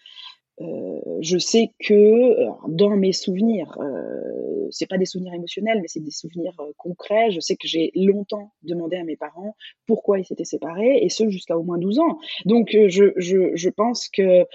[0.62, 2.34] Euh, je sais que
[2.68, 7.30] dans mes souvenirs, euh, c'est pas des souvenirs émotionnels, mais c'est des souvenirs euh, concrets.
[7.30, 11.28] Je sais que j'ai longtemps demandé à mes parents pourquoi ils s'étaient séparés, et ce
[11.30, 12.18] jusqu'à au moins 12 ans.
[12.44, 14.46] Donc euh, je, je, je pense que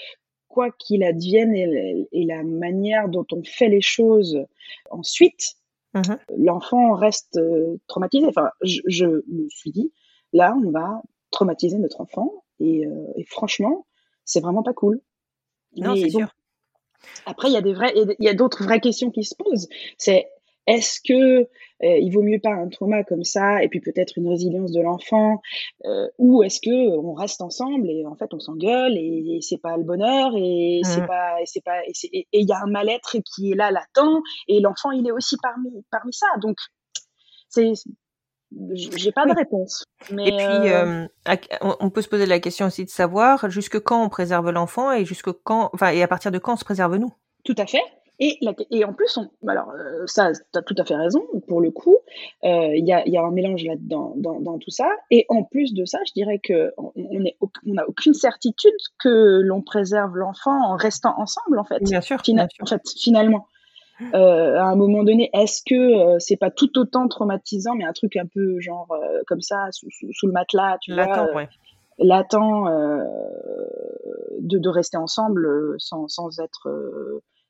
[0.48, 4.46] quoi qu'il advienne et, et, la manière dont on fait les choses
[4.89, 5.56] ensuite,
[5.93, 7.39] mmh l'enfant reste
[7.88, 8.28] traumatisé.
[8.28, 9.91] Enfin, je, je, me suis dit,
[10.34, 12.84] là, on va traumatiser notre enfant, et,
[13.15, 13.86] et franchement,
[14.26, 15.02] c'est vraiment pas cool.
[15.75, 16.34] Non, c'est sûr.
[17.25, 19.67] Après, il y a des vrais, il y a d'autres vraies questions qui se posent.
[19.97, 20.27] C'est
[20.67, 21.47] est-ce que euh,
[21.82, 25.41] il vaut mieux pas un trauma comme ça et puis peut-être une résilience de l'enfant,
[25.86, 29.77] euh, ou est-ce que on reste ensemble et en fait on s'engueule et, c'est pas
[29.77, 31.08] le bonheur et c'est mmh.
[31.08, 34.60] pas, et c'est pas, et il y a un mal-être qui est là latent et
[34.60, 36.27] l'enfant il est aussi parmi parmi ça.
[36.41, 36.58] Donc
[37.47, 37.71] c'est
[38.73, 39.83] j'ai pas de réponse.
[40.12, 41.05] Mais et puis, euh,
[41.62, 45.05] on peut se poser la question aussi de savoir jusque quand on préserve l'enfant et
[45.05, 47.12] jusque quand, enfin, et à partir de quand on se préserve nous.
[47.43, 47.83] Tout à fait.
[48.19, 48.39] Et,
[48.71, 51.69] et en plus, on, alors euh, ça, tu as tout à fait raison, pour le
[51.69, 51.97] coup,
[52.45, 54.89] euh, il y, a, y, a, un mélange là-dedans dans, dans, tout ça.
[55.12, 57.31] Et en plus de ça, je dirais qu'on on n'a
[57.67, 61.79] on aucune certitude que l'on préserve l'enfant en restant ensemble, en fait.
[61.83, 62.17] Bien sûr.
[62.25, 62.63] bien sûr.
[62.63, 63.45] En fait, finalement.
[64.13, 67.93] Euh, à un moment donné, est-ce que euh, c'est pas tout autant traumatisant, mais un
[67.93, 71.49] truc un peu genre euh, comme ça sous, sous, le matelas, tu latent, vois, ouais.
[71.97, 72.36] latent
[74.39, 76.69] de, de rester ensemble sans, sans être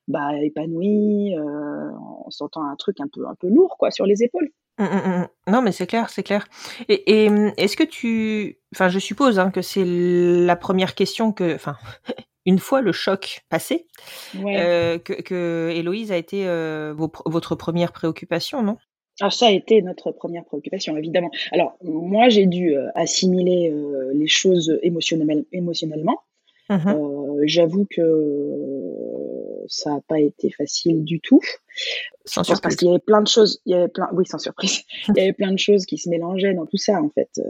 [0.08, 4.48] bah, épanoui, en sentant un truc un peu un peu lourd quoi sur les épaules.
[4.78, 5.52] Mmh, mmh, mmh.
[5.52, 6.46] Non, mais c'est clair, c'est clair.
[6.88, 11.54] Et, et est-ce que tu, enfin, je suppose hein, que c'est la première question que,
[11.56, 11.76] enfin,
[12.48, 13.86] une fois le choc passé,
[14.36, 18.78] euh, que, que, Héloïse a été euh, votre première préoccupation, non?
[19.20, 21.30] Ah, ça a été notre première préoccupation, évidemment.
[21.52, 23.70] Alors, moi, j'ai dû euh, assimiler
[24.14, 26.22] les choses émotionnellement.
[27.42, 28.86] J'avoue que
[29.66, 31.40] ça n'a pas été facile du tout.
[32.28, 32.60] Sans surprise.
[32.60, 35.16] Parce qu'il y avait plein de choses, il y avait plein, oui, sans surprise, il
[35.16, 37.30] y avait plein de choses qui se mélangeaient dans tout ça, en fait.
[37.38, 37.42] Euh,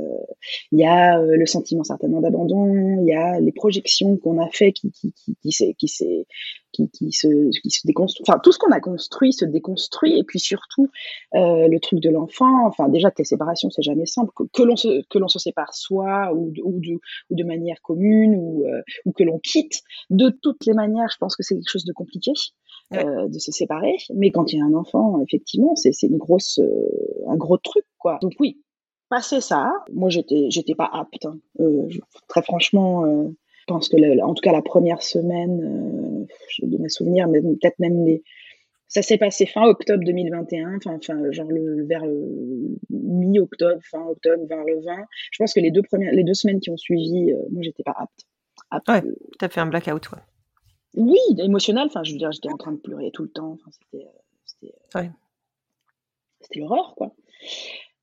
[0.71, 4.49] il y a euh, le sentiment certainement d'abandon, il y a les projections qu'on a
[4.51, 4.93] fait qui,
[5.51, 5.73] se,
[6.73, 6.89] qui
[7.85, 8.25] déconstruit.
[8.29, 10.19] Enfin, tout ce qu'on a construit se déconstruit.
[10.19, 10.89] Et puis surtout,
[11.35, 12.67] euh, le truc de l'enfant.
[12.67, 14.31] Enfin, déjà, tes séparations, c'est jamais simple.
[14.53, 16.53] Que, l'on se, sépare soi ou,
[17.31, 19.81] de, manière commune ou que l'on quitte.
[20.11, 22.33] De toutes les manières, je pense que c'est quelque chose de compliqué.
[22.95, 23.97] Euh, de se séparer.
[24.15, 27.85] Mais quand il y a un enfant, effectivement, c'est une grosse, euh, un gros truc,
[27.99, 28.19] quoi.
[28.23, 28.63] Donc oui,
[29.11, 31.27] passer ça, moi j'étais, j'étais pas apte.
[31.27, 31.39] Hein.
[31.61, 31.87] Euh,
[32.29, 36.27] très franchement, je pense que, en tout cas, la première semaine,
[36.63, 38.23] de mes souvenirs, mais peut-être même les,
[38.87, 42.05] ça s'est passé fin octobre 2021, enfin, enfin genre le, vers
[42.89, 44.97] mi-octobre, fin octobre, vers le 20.
[45.31, 47.97] Je pense que les deux premières, les deux semaines qui ont suivi, moi j'étais pas
[47.99, 48.25] apte.
[48.71, 49.03] apte ouais,
[49.39, 50.23] t'as fait un blackout, ouais.
[50.99, 51.87] Oui, émotionnel.
[51.87, 53.53] Enfin, je veux dire, j'étais en train de pleurer tout le temps.
[53.53, 54.11] Enfin, c'était, euh,
[54.45, 55.03] c'était, euh,
[56.41, 57.13] c'était l'horreur, quoi.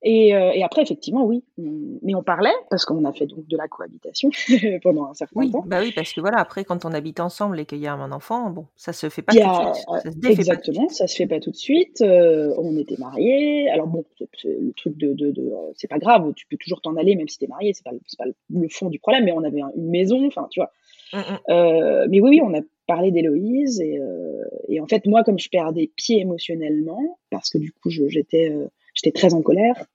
[0.08, 1.44] Et, euh, et, après, effectivement, oui.
[1.58, 4.30] Mais on parlait, parce qu'on a fait donc de la cohabitation
[4.84, 5.64] pendant un certain oui, temps.
[5.66, 8.12] Bah oui, parce que voilà, après, quand on habite ensemble et qu'il y a un
[8.12, 9.86] enfant, bon, ça se fait pas tout de suite.
[9.88, 12.02] Ça se exactement, ça se fait pas tout de suite.
[12.02, 13.68] Euh, on était mariés.
[13.72, 14.06] Alors bon,
[14.44, 17.40] le truc de, de, de c'est pas grave, tu peux toujours t'en aller même si
[17.40, 19.26] t'es marié, c'est pas, pas le fond du problème.
[19.26, 20.72] Mais on avait une maison, enfin, tu vois.
[21.14, 21.40] Mmh, mmh.
[21.50, 25.40] Euh, mais oui, oui, on a parler d'Héloïse et, euh, et, en fait moi comme
[25.40, 29.86] je perdais pied émotionnellement parce que du coup j'étais euh, j'étais très en colère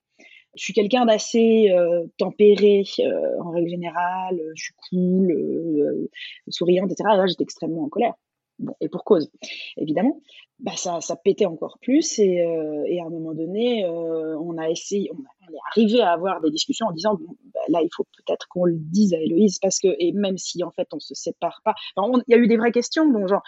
[0.57, 6.11] je suis quelqu'un d'assez euh, tempéré euh, en règle générale je suis cool euh,
[6.49, 8.15] souriante etc et là j'étais extrêmement en colère
[8.61, 9.31] bon et pour cause
[9.77, 10.21] évidemment
[10.59, 12.45] bah ça ça pétait encore plus et,
[12.87, 15.21] et à un moment donné on a essayé on,
[15.53, 17.19] est arrivé à avoir des discussions en disant
[17.55, 20.63] bah, là il faut peut-être qu'on le dise à Héloïse parce que et même si
[20.63, 23.43] en fait on se sépare pas il y a eu des vraies questions donc genre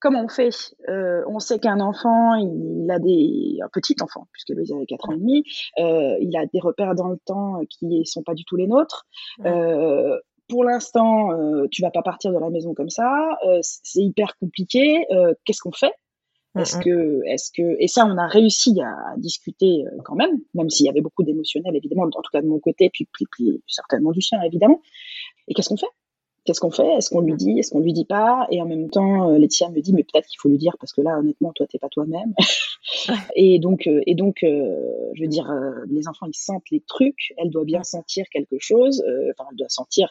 [0.00, 0.50] comment on fait
[0.88, 5.08] euh, On sait qu'un enfant, il a des un petit enfant puisque Héloïse avait 4
[5.08, 5.44] ans et demi,
[5.78, 9.06] euh, il a des repères dans le temps qui sont pas du tout les nôtres.
[9.44, 13.38] Euh, pour l'instant, euh, tu vas pas partir de la maison comme ça.
[13.46, 15.06] Euh, c'est hyper compliqué.
[15.12, 15.92] Euh, qu'est-ce qu'on fait?
[16.56, 20.68] Est-ce que, est-ce que, et ça, on a réussi à discuter euh, quand même, même
[20.70, 23.62] s'il y avait beaucoup d'émotionnel, évidemment, en tout cas de mon côté, puis, puis, puis
[23.68, 24.80] certainement du sien, évidemment.
[25.46, 25.86] Et qu'est-ce qu'on fait?
[26.48, 26.94] Qu'est-ce qu'on fait?
[26.94, 27.58] Est-ce qu'on lui dit?
[27.58, 28.46] Est-ce qu'on lui dit pas?
[28.50, 30.94] Et en même temps, euh, Laetitia me dit, mais peut-être qu'il faut lui dire parce
[30.94, 32.32] que là, honnêtement, toi, t'es pas toi-même.
[33.36, 34.74] et donc, euh, et donc, euh,
[35.12, 35.46] je veux dire,
[35.90, 37.34] les enfants, ils sentent les trucs.
[37.36, 39.04] Elle doit bien sentir quelque chose.
[39.30, 40.08] Enfin, elle doit sentir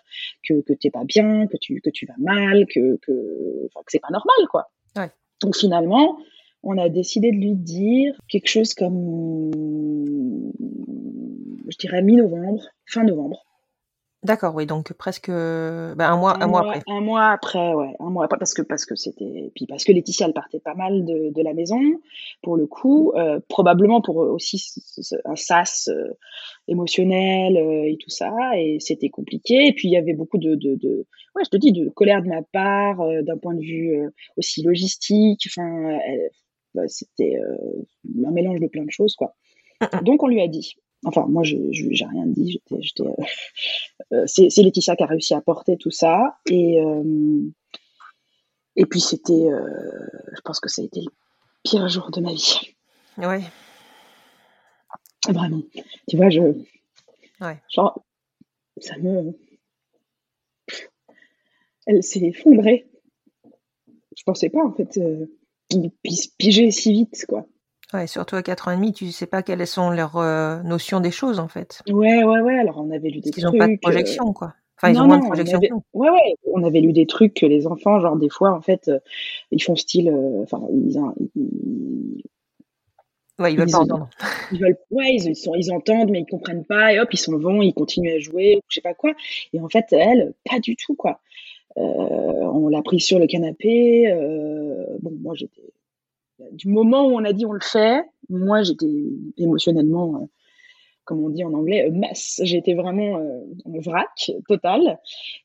[0.48, 3.92] que que t'es pas bien, que tu que tu vas mal, que que, enfin, que
[3.92, 4.70] c'est pas normal, quoi.
[5.42, 6.20] Donc finalement,
[6.62, 9.50] on a décidé de lui dire quelque chose comme,
[11.68, 13.47] je dirais mi-novembre, fin novembre.
[14.24, 16.82] D'accord, oui, donc presque ben, un mois, un, mois, après.
[16.88, 19.92] Un mois après, ouais, un mois après, parce que parce que c'était, puis parce que
[19.92, 21.80] Laetitia elle partait pas mal de, de la maison,
[22.42, 24.60] pour le coup, euh, probablement pour aussi
[25.24, 26.18] un sas euh,
[26.68, 29.68] émotionnel euh, et tout ça, et c'était compliqué.
[29.68, 32.24] Et puis il y avait beaucoup de, de, de, ouais, je te dis, de colère
[32.24, 34.02] de ma part, d'un point de vue
[34.36, 35.48] aussi logistique.
[35.48, 36.00] Enfin,
[36.74, 37.38] bah, c'était
[38.26, 39.36] un mélange de plein de choses, quoi.
[40.02, 42.62] Donc on lui a dit, Enfin, moi, je j'ai rien dit.
[42.80, 43.14] J'étais, euh,
[44.14, 46.40] euh, c'est, Laetitia qui a réussi à porter tout ça.
[46.50, 47.44] Et, euh,
[48.76, 49.48] et puis, c'était,
[50.36, 51.12] je pense que ça a été le
[51.64, 52.76] pire jour de ma vie.
[53.18, 53.44] Ouais.
[55.28, 55.62] Vraiment.
[56.08, 56.42] Tu vois, je.
[57.42, 57.62] Ouais.
[57.70, 58.04] Genre,
[58.80, 59.38] ça me.
[61.86, 62.90] Elle s'est effondrée.
[64.16, 65.00] Je pensais pas, en fait,
[65.70, 67.48] qu'il puisse piger si vite, quoi.
[67.94, 71.00] Ouais, surtout à 4 ans et demi, tu sais pas quelles sont leurs euh, notions
[71.00, 71.82] des choses en fait.
[71.88, 72.60] Ouais, ouais, ouais.
[72.60, 73.38] Alors on avait lu des trucs.
[73.38, 74.54] Ils n'ont pas de projection, quoi.
[74.76, 75.60] Enfin, ils ont moins de projection.
[75.94, 76.36] On Ouais, ouais.
[76.54, 79.00] On avait lu des trucs que les enfants, genre des fois, en fait, euh,
[79.52, 80.10] ils font style.
[80.10, 81.00] Euh, enfin, ils,
[81.36, 82.24] ils,
[83.40, 84.10] Ouais, ils veulent pas entendre.
[84.52, 87.38] Ils veulent, ouais, ils, sont, ils entendent, mais ils comprennent pas, et hop, ils s'en
[87.38, 89.14] vont, ils continuent à jouer, je sais pas quoi.
[89.54, 91.20] Et en fait, elle, pas du tout, quoi.
[91.76, 94.12] on l'a pris sur le canapé.
[95.02, 95.62] bon, moi, j'étais
[96.52, 98.90] du moment où on a dit on le fait, moi j'étais
[99.38, 100.26] émotionnellement, euh,
[101.04, 102.42] comme on dit en anglais, masse.
[102.44, 105.00] J'étais vraiment euh, en vrac total.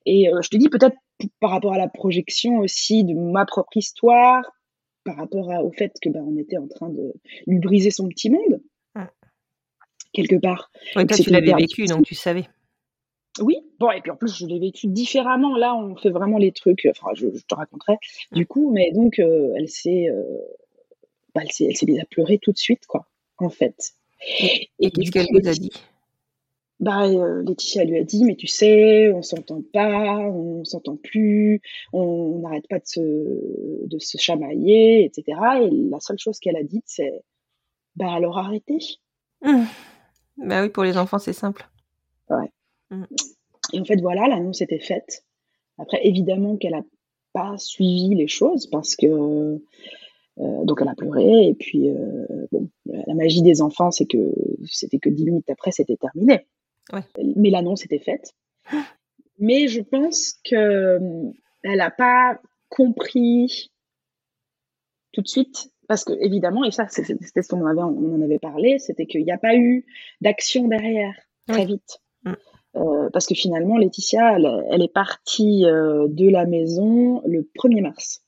[0.07, 0.97] Et euh, je te dis peut-être
[1.41, 4.43] par rapport à la projection aussi de ma propre histoire,
[5.05, 7.15] par rapport au fait que ben, on était en train de
[7.47, 8.61] lui briser son petit monde
[10.13, 10.71] quelque part.
[10.95, 12.47] Oui, toi tu l'avais vécu, donc tu savais.
[13.41, 15.57] Oui, bon, et puis en plus, je l'ai vécu différemment.
[15.57, 17.97] Là, on fait vraiment les trucs, enfin, je, te raconterai
[18.33, 20.11] du coup, mais donc, elle s'est
[21.35, 23.95] bah, elle s'est mise à pleurer tout de suite, quoi, en fait.
[24.79, 25.73] Et, qu'est-ce qu'elle vous a dit?
[26.81, 31.61] Bah, euh, Laetitia lui a dit, mais tu sais, on s'entend pas, on s'entend plus,
[31.93, 35.39] on n'arrête pas de se, de se chamailler, etc.
[35.63, 37.23] Et la seule chose qu'elle a dite, c'est,
[37.95, 38.79] bah alors arrêtez.
[39.43, 39.65] Mmh.
[40.39, 41.69] Bah oui, pour les enfants, c'est simple.
[42.29, 42.51] Ouais.
[42.91, 43.05] Mmh.
[43.75, 45.25] Et en fait, voilà, l'annonce était faite.
[45.79, 46.85] Après, évidemment qu'elle n'a
[47.33, 49.63] pas suivi les choses parce que
[50.39, 54.33] euh, donc elle a pleuré et puis euh, bon, la magie des enfants, c'est que
[54.65, 56.47] c'était que dix minutes après, c'était terminé.
[57.37, 58.35] Mais l'annonce était faite.
[59.39, 61.31] Mais je pense que euh,
[61.63, 63.71] elle n'a pas compris
[65.13, 68.39] tout de suite parce que évidemment, et ça, c'était ce qu'on avait, on en avait
[68.39, 69.85] parlé, c'était qu'il n'y a pas eu
[70.21, 71.15] d'action derrière
[71.47, 71.99] très vite.
[72.25, 73.11] Mm.
[73.13, 78.25] parce que finalement, Laetitia, elle, elle est partie de la maison le 1er mars.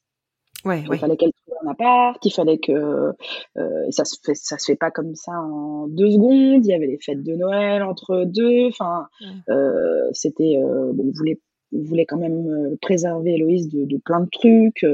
[0.65, 1.33] Ouais, il fallait qu'elle
[1.63, 3.13] un appart, il fallait que
[3.57, 6.65] euh, ça se fait, ça se fait pas comme ça en deux secondes.
[6.65, 8.67] Il y avait les fêtes de Noël entre deux.
[8.69, 9.09] Enfin,
[9.49, 11.41] euh, c'était euh, bon, on voulait,
[11.73, 14.87] on voulait quand même préserver Héloïse de, de plein de trucs,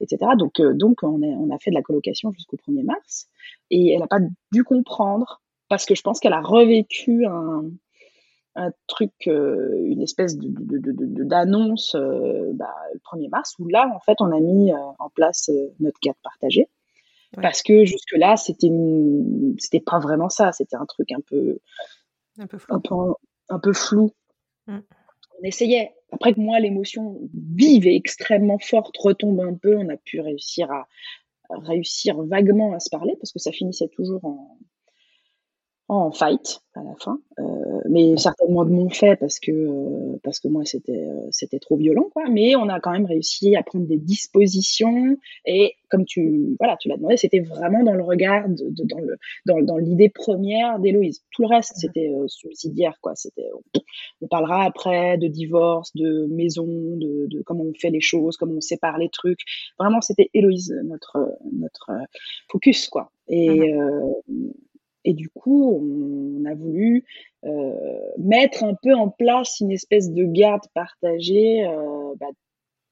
[0.00, 0.32] etc.
[0.38, 3.28] Donc, donc on a, on a fait de la colocation jusqu'au 1er mars
[3.70, 4.20] et elle a pas
[4.52, 7.62] dû comprendre parce que je pense qu'elle a revécu un
[8.56, 13.90] un truc, euh, une espèce d'annonce de, de, de, bah, le 1er mars, où là,
[13.94, 16.68] en fait, on a mis euh, en place euh, notre carte partagée.
[17.40, 18.72] Parce que jusque-là, c'était
[19.58, 21.60] c'était pas vraiment ça, c'était un truc un peu,
[22.40, 22.74] un peu flou.
[23.48, 24.10] Un peu, flou.
[24.66, 24.78] Mm.
[25.38, 25.94] On essayait.
[26.10, 30.72] Après que moi, l'émotion vive et extrêmement forte retombe un peu, on a pu réussir
[30.72, 30.88] à
[31.50, 34.58] réussir vaguement à se parler parce que ça finissait toujours en,
[35.90, 40.38] en fight à la fin, euh, mais certainement de mon fait parce que euh, parce
[40.38, 42.28] que moi c'était euh, c'était trop violent quoi.
[42.30, 46.88] Mais on a quand même réussi à prendre des dispositions et comme tu voilà tu
[46.88, 51.24] l'as demandé, c'était vraiment dans le regard de, dans le dans, dans l'idée première d'Héloïse.
[51.32, 53.16] Tout le reste c'était subsidiaire quoi.
[53.16, 53.50] C'était
[54.20, 58.54] on, parlera après de divorce, de maison, de, de, comment on fait les choses, comment
[58.54, 59.40] on sépare les trucs.
[59.76, 61.90] Vraiment c'était Héloïse notre notre
[62.48, 63.10] focus quoi.
[63.26, 63.72] Et
[64.28, 64.52] mmh
[65.04, 67.04] et du coup, on a voulu
[67.44, 67.72] euh,
[68.18, 72.26] mettre un peu en place une espèce de garde partagée euh, bah,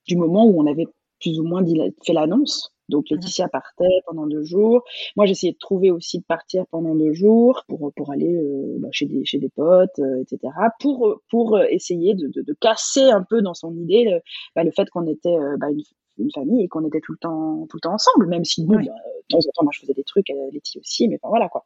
[0.06, 0.86] du moment où on avait
[1.20, 1.64] plus ou moins
[2.04, 2.72] fait l'annonce.
[2.88, 4.82] Donc mmh Laetitia partait pendant deux jours.
[5.16, 8.88] Moi, j'essayais de trouver aussi de partir pendant deux jours pour pour aller euh, bah,
[8.92, 10.54] chez des chez des potes, euh, etc.
[10.80, 14.20] Pour pour essayer de, de, de, casser un peu dans son idée le,
[14.56, 15.82] bah, le fait qu'on était bah, une,
[16.18, 18.26] une, famille et qu'on était tout le temps tout le temps ensemble.
[18.26, 18.88] Même si bon, bah, de
[19.28, 21.64] temps en temps, moi, je faisais des trucs, euh, Laetitia aussi, mais enfin, voilà quoi.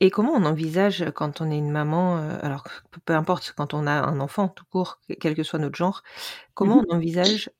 [0.00, 2.64] Et comment on envisage quand on est une maman, alors
[3.04, 6.02] peu importe quand on a un enfant tout court, quel que soit notre genre,
[6.54, 7.50] comment mmh on envisage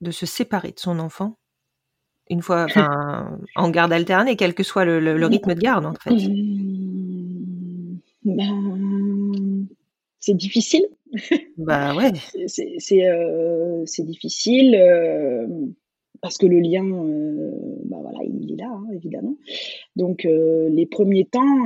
[0.00, 1.36] de se séparer de son enfant?
[2.30, 2.66] Une fois,
[3.56, 6.10] en garde alternée, quel que soit le, rythme de garde, en fait.
[6.10, 9.66] Mmh, ben,
[10.20, 10.86] C'est difficile.
[11.56, 12.12] Bah ouais.
[12.46, 15.46] c'est euh, difficile euh,
[16.20, 17.50] parce que le lien, euh,
[17.86, 19.36] bah voilà, il est là, hein, évidemment.
[19.96, 21.64] Donc les premiers temps,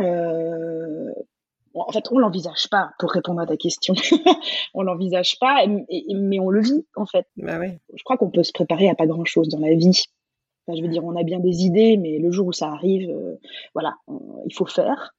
[1.75, 3.95] en fait, on l'envisage pas pour répondre à ta question.
[4.75, 7.27] on l'envisage pas, mais on le vit en fait.
[7.37, 7.81] Bah ouais.
[7.93, 10.05] Je crois qu'on peut se préparer à pas grand chose dans la vie
[10.67, 13.14] je veux dire, on a bien des idées, mais le jour où ça arrive,
[13.75, 13.97] voilà,
[14.47, 15.14] il faut faire.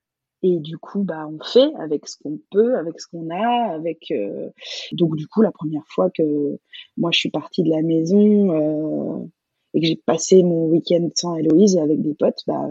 [0.48, 4.12] Et du coup, bah, on fait avec ce qu'on peut, avec ce qu'on a, avec.
[4.12, 4.50] Euh,
[4.92, 6.60] donc, du coup, la première fois que
[6.98, 9.26] moi je suis partie de la maison euh,
[9.74, 12.62] et que j'ai passé mon week-end sans Héloïse et avec des potes, bah,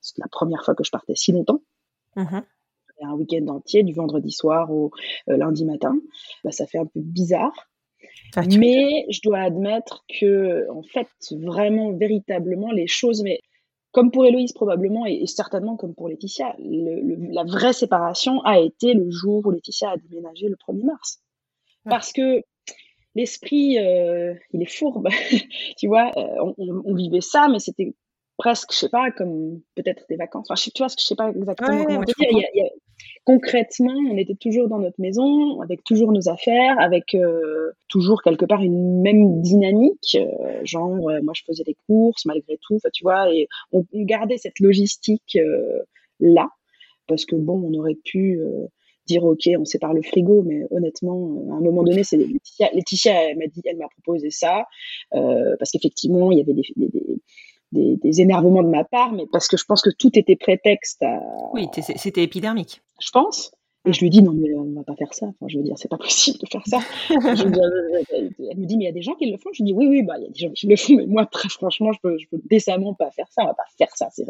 [0.00, 1.60] c'est la première fois que je partais si longtemps.
[2.16, 2.38] Mmh
[3.02, 4.90] un week-end entier, du vendredi soir au
[5.26, 5.98] lundi matin.
[6.44, 7.70] Bah, ça fait un peu bizarre.
[8.58, 13.40] Mais je dois admettre que, en fait, vraiment, véritablement, les choses, mais
[13.92, 19.10] comme pour Héloïse probablement, et, certainement comme pour Laetitia, la vraie séparation a été le
[19.10, 21.20] jour où Laetitia a déménagé le 1er mars.
[21.84, 22.42] Parce que
[23.14, 25.08] l'esprit, euh, il est fourbe.
[25.78, 27.94] tu vois, euh, on, vivait ça, mais c'était
[28.36, 30.46] presque, je sais pas, comme peut-être des vacances.
[30.50, 32.14] Enfin, je, tu vois, je sais pas exactement comment dire.
[32.18, 32.70] Il
[33.24, 38.44] concrètement, on était toujours dans notre maison, avec toujours nos affaires, avec euh, toujours quelque
[38.44, 40.16] part une même dynamique.
[40.16, 44.38] Euh, genre, euh, moi, je faisais des courses malgré tout, tu vois, et on, gardait
[44.38, 45.38] cette logistique
[46.18, 46.48] là,
[47.06, 48.40] parce que bon, on aurait pu
[49.06, 53.38] dire ok, on sépare le frigo, mais honnêtement, à un moment donné, c'est Laetitia, elle
[53.38, 54.64] m'a dit, elle m'a proposé ça,
[55.10, 57.20] parce qu'effectivement, il y avait des, des,
[57.72, 61.20] énervements de ma part, mais parce que je pense que tout était prétexte à.
[61.52, 62.82] Oui, c'était épidermique.
[63.00, 63.52] Je pense.
[63.86, 65.26] Et je lui dis non mais on va pas faire ça.
[65.26, 66.80] Enfin, je veux dire c'est pas possible de faire ça.
[67.08, 69.48] je elle me dit mais il y a des gens qui le font.
[69.54, 71.24] Je dis oui oui bah il y a des gens qui le font mais moi
[71.24, 73.42] très franchement je peux je peux décemment pas faire ça.
[73.42, 74.08] On va pas faire ça.
[74.10, 74.26] C'est,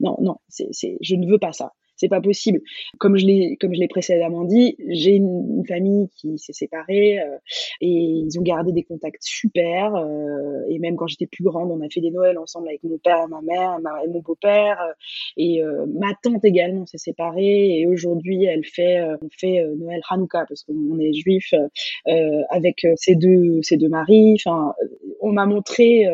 [0.00, 2.60] non non c'est c'est je ne veux pas ça c'est pas possible.
[2.98, 7.36] Comme je l'ai, comme je l'ai précédemment dit, j'ai une, famille qui s'est séparée euh,
[7.82, 9.94] et ils ont gardé des contacts super.
[9.94, 12.96] Euh, et même quand j'étais plus grande, on a fait des Noëls ensemble avec mon
[12.96, 14.80] père, ma mère, et mon beau-père.
[14.80, 14.92] Euh,
[15.36, 15.62] et
[15.98, 17.80] ma tante également s'est séparée.
[17.80, 21.52] Et aujourd'hui, elle fait, on fait Noël Hanouka parce qu'on est juif
[22.50, 24.34] avec ses deux, ses deux maris.
[24.34, 24.74] Enfin,
[25.20, 26.06] on m'a montré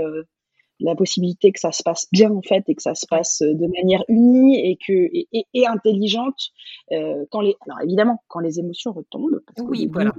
[0.80, 3.54] la possibilité que ça se passe bien en fait et que ça se passe euh,
[3.54, 6.50] de manière unie et que et, et, intelligente
[6.92, 10.12] euh, quand les alors évidemment quand les émotions retombent oui voilà.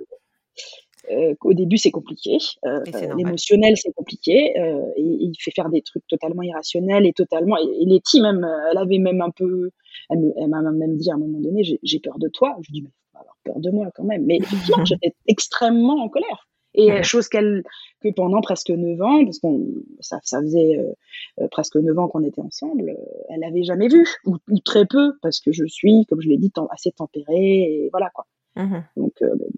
[1.11, 2.81] euh, au début c'est compliqué euh,
[3.15, 4.53] l'émotionnel c'est compliqué
[4.95, 8.99] et, il fait faire des trucs totalement irrationnels et totalement et, Letty même elle avait
[8.99, 9.71] même un peu
[10.09, 12.55] elle m'a même dit à un moment donné j'ai peur de toi.
[12.61, 14.25] Je lui dis mais avoir peur de moi quand même.
[14.25, 17.63] Mais effectivement j'étais extrêmement en colère et chose qu'elle
[18.01, 19.65] que pendant presque neuf ans, parce qu'on
[19.99, 20.93] ça, ça faisait euh,
[21.41, 25.13] euh, presque neuf ans qu'on était ensemble, euh, elle n'avait jamais vu ou, très peu
[25.21, 28.25] parce que je suis, comme je l'ai dit, assez tempérée et voilà quoi.
[28.55, 29.13] Mmh Donc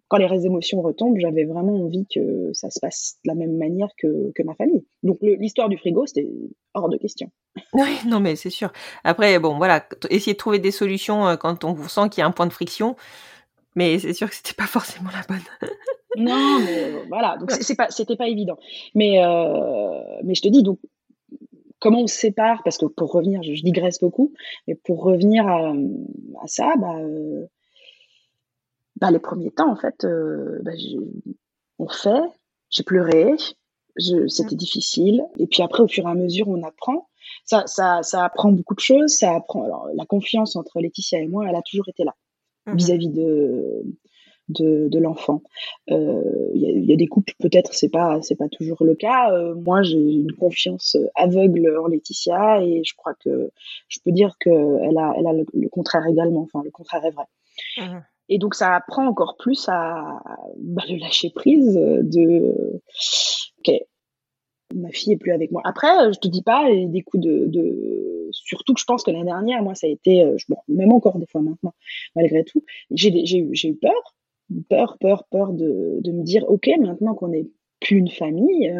[0.09, 3.87] quand les émotions retombent, j'avais vraiment envie que ça se passe de la même manière
[3.97, 4.85] que, que ma famille.
[5.03, 6.27] Donc l'histoire du frigo, c'était
[6.73, 7.29] hors de question.
[7.73, 8.73] Oui, non mais c'est sûr.
[9.05, 12.27] Après, bon voilà, essayer de trouver des solutions quand on vous sent qu'il y a
[12.27, 12.97] un point de friction,
[13.79, 15.45] mais c'est sûr que c'était pas forcément la bonne.
[16.17, 18.57] non, mais voilà, donc c'est pas, c'était pas évident.
[18.93, 20.79] Mais, euh, mais je te dis, donc,
[21.79, 22.61] comment on se sépare?
[22.65, 24.33] Parce que pour revenir, je, digresse beaucoup,
[24.67, 25.71] mais pour revenir à,
[26.43, 27.45] à ça, bah, euh,
[28.97, 30.71] bah, les premiers temps, en fait, euh, bah,
[31.77, 32.19] on fait,
[32.69, 33.31] j'ai pleuré,
[34.27, 37.07] c'était difficile, et puis après, au fur et à mesure, on apprend.
[37.45, 39.13] Ça, ça, ça apprend beaucoup de choses.
[39.13, 42.28] Ça apprend alors, la confiance entre Laetitia et moi, elle a toujours été là mmh
[42.75, 43.83] vis-à-vis de
[44.49, 45.43] de, de l'enfant.
[45.87, 49.31] Il euh, y, y, a des couples peut-être c'est pas c'est pas toujours le cas.
[49.31, 53.51] Euh, moi j'ai une confiance aveugle en Laetitia et je crois que
[53.87, 56.41] je peux dire que elle a elle a le, contraire également.
[56.41, 57.25] Enfin le contraire est vrai.
[57.77, 57.99] Mmh.
[58.29, 60.21] Et donc ça apprend encore plus à
[60.57, 62.81] bah, le lâcher prise de
[63.59, 63.73] ok
[64.75, 65.61] ma fille est plus avec moi.
[65.65, 68.29] Après je te dis pas des coups de, de...
[68.31, 71.27] surtout que je pense que l'année dernière moi ça a été bon, même encore des
[71.27, 71.73] fois maintenant
[72.15, 74.15] malgré tout j'ai eu, peur
[74.69, 77.47] peur, peur, peur de, de me dire, ok, maintenant qu'on est
[77.79, 78.73] qu'une famille.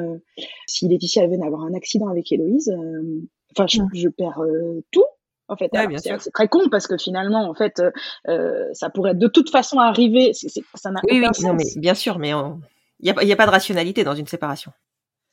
[0.68, 2.74] si Laetitia venait avoir un accident avec Héloïse,
[3.52, 4.42] enfin, je, perds
[4.92, 5.06] tout.
[5.48, 7.82] En fait, c'est très con parce que finalement, en fait,
[8.74, 10.34] ça pourrait de toute façon arriver.
[10.34, 12.32] ça n'a oui, oui, Non, mais bien sûr, mais
[13.00, 14.72] il n'y a, a, pas de rationalité dans une séparation.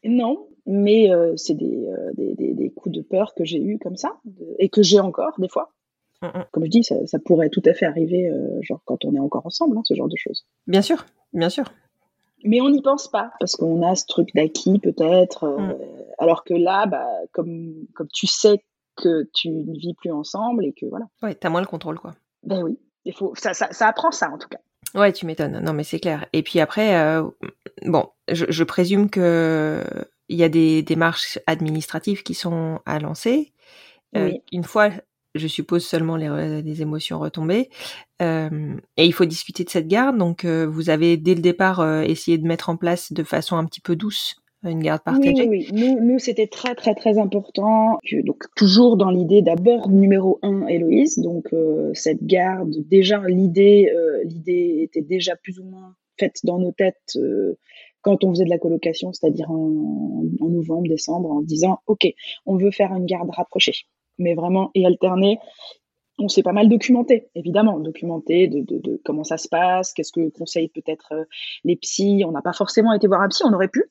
[0.04, 4.16] Non, mais c'est des, des, des, coups de peur que j'ai eus comme ça
[4.58, 5.72] et que j'ai encore des fois.
[6.22, 6.44] Mmh, mmh.
[6.50, 8.30] Comme je dis, ça, ça, pourrait tout à fait arriver,
[8.62, 10.44] genre quand on est encore ensemble, hein, ce genre de choses.
[10.66, 11.72] Bien sûr, bien sûr.
[12.44, 15.46] Mais on n'y pense pas parce qu'on a ce truc d'acquis peut-être.
[15.46, 15.74] Mmh.
[16.18, 18.62] Alors que là, bah, comme, comme tu sais
[18.96, 21.06] que tu ne vis plus ensemble et que voilà.
[21.22, 22.14] Ouais, t'as moins le contrôle, quoi.
[22.42, 24.58] Ben oui, il faut, ça, ça, ça apprend ça en tout cas.
[24.94, 25.60] Ouais, tu m'étonnes.
[25.60, 26.26] Non, mais c'est clair.
[26.32, 27.24] Et puis après, euh,
[27.84, 29.82] bon, je, je, présume que
[30.28, 33.52] il y a des démarches administratives qui sont à lancer.
[34.16, 34.90] Euh, Une fois,
[35.34, 37.68] je suppose seulement les, les émotions retombées,
[38.22, 40.16] euh, et il faut discuter de cette garde.
[40.16, 43.56] Donc, euh, vous avez dès le départ euh, essayé de mettre en place de façon
[43.56, 44.36] un petit peu douce
[44.70, 45.48] une garde partagée.
[45.48, 47.98] Oui, oui, Nous, nous c'était très, très, très important.
[48.24, 51.18] donc, toujours dans l'idée d'abord, numéro un, Héloïse.
[51.18, 56.58] Donc, euh, cette garde, déjà, l'idée, euh, l'idée était déjà plus ou moins faite dans
[56.58, 57.58] nos têtes euh,
[58.06, 62.06] quand on faisait de la colocation, c'est-à-dire en, novembre, décembre, en disant, OK,
[62.46, 63.74] on veut faire une garde rapprochée,
[64.16, 65.40] mais vraiment et alternée.
[66.16, 70.12] On s'est pas mal documenté, évidemment, documenté de, de, de comment ça se passe, qu'est-ce
[70.12, 71.12] que conseillent peut-être
[71.64, 72.24] les psys.
[72.24, 73.90] On n'a pas forcément été voir un psy, on aurait pu,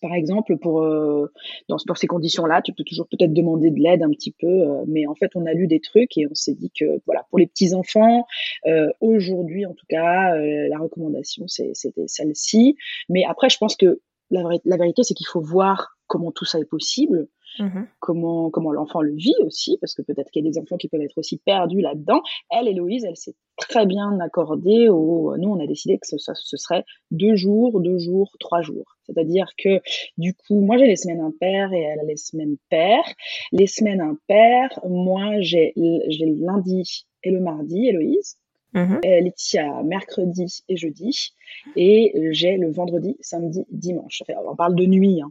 [0.00, 1.30] par exemple, pour euh,
[1.68, 5.06] dans ces conditions-là, tu peux toujours peut-être demander de l'aide un petit peu, euh, mais
[5.06, 7.46] en fait, on a lu des trucs et on s'est dit que voilà, pour les
[7.46, 8.26] petits enfants,
[8.66, 12.76] euh, aujourd'hui en tout cas, la recommandation c'était celle-ci.
[13.08, 16.58] Mais après, je pense que la, la vérité, c'est qu'il faut voir comment tout ça
[16.58, 17.28] est possible.
[17.58, 20.76] Mmh comment comment l'enfant le vit aussi, parce que peut-être qu'il y a des enfants
[20.76, 22.22] qui peuvent être aussi perdus là-dedans.
[22.50, 24.88] Elle, Héloïse, elle s'est très bien accordée.
[24.88, 28.96] Au, nous, on a décidé que ce, ce serait deux jours, deux jours, trois jours.
[29.04, 29.80] C'est-à-dire que
[30.16, 33.14] du coup, moi j'ai les semaines impaires et elle a les semaines paires.
[33.52, 38.36] Les semaines impaires, moi j'ai j'ai le lundi et le mardi, Héloïse.
[38.74, 39.00] Mmh.
[39.04, 41.34] Laetitia mercredi et jeudi
[41.76, 44.22] et j'ai le vendredi, samedi, dimanche.
[44.22, 45.20] Enfin, on parle de nuit.
[45.20, 45.30] Hein.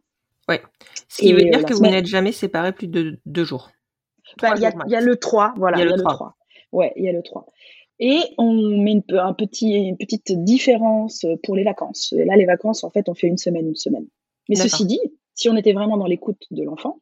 [0.49, 0.55] Oui.
[1.07, 3.71] Ce qui veut dire que vous n'êtes jamais séparés plus de deux jours.
[4.41, 5.77] Bah, il y, a le 3, voilà.
[5.77, 6.35] Il y a, le, 3.
[6.71, 7.45] Ouais, il y a le 3.
[7.99, 12.13] Et on met une, un petit, une petite différence pour les vacances.
[12.13, 14.07] Et là, les vacances, en fait, on fait une semaine, une semaine.
[14.49, 14.99] Mais ceci dit,
[15.35, 16.99] si on était vraiment dans l'écoute de l'enfant,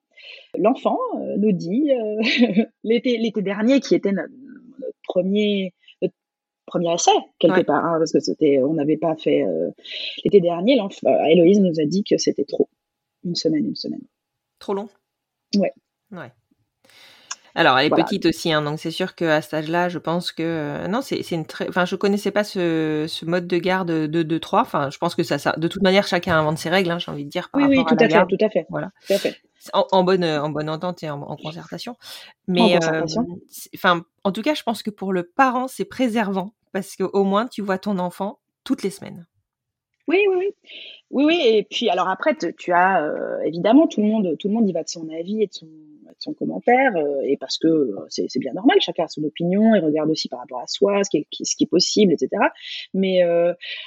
[0.57, 4.33] l'enfant euh, nous dit, euh, l'été dernier, qui était notre,
[5.07, 5.73] premier,
[6.65, 9.71] premier essai, quelque part, hein, parce que c'était, on n'avait pas fait euh,
[10.23, 10.79] l'été dernier,
[11.29, 12.69] Héloïse nous a dit que c'était trop
[13.23, 14.01] une semaine, une semaine.
[14.59, 14.89] Trop long?
[15.55, 15.73] Ouais.
[16.11, 16.31] Ouais.
[17.55, 20.43] Alors, elle est petite aussi, hein, donc c'est sûr qu'à cet âge-là, je pense que
[20.43, 21.67] euh, non, c'est une très.
[21.67, 24.61] Enfin, je connaissais pas ce, ce mode de garde de 2-3.
[24.61, 26.91] Enfin, je pense que ça, ça, de toute manière, chacun invente ses règles.
[26.91, 27.49] Hein, J'ai envie de dire.
[27.49, 28.91] Par oui, oui, tout à, fait, tout à fait, Voilà.
[29.07, 29.35] Tout à fait.
[29.73, 31.97] En, bonne, en bonne entente et en, concertation.
[32.47, 33.03] Mais, euh,
[33.75, 37.47] enfin, en tout cas, je pense que pour le parent, c'est préservant parce qu'au moins,
[37.47, 39.27] tu vois ton enfant toutes les semaines.
[40.09, 40.53] Oui, oui, oui.
[41.11, 41.41] Oui, oui.
[41.45, 44.73] Et puis, alors après, tu as euh, évidemment tout le monde, tout le monde y
[44.73, 48.53] va de son avis et de son, commentaire, euh, et parce que euh, c'est bien
[48.53, 51.17] normal, chacun a son opinion, il regarde aussi par rapport à soi, ce qui
[51.63, 52.43] est, possible, etc.
[52.93, 53.21] Mais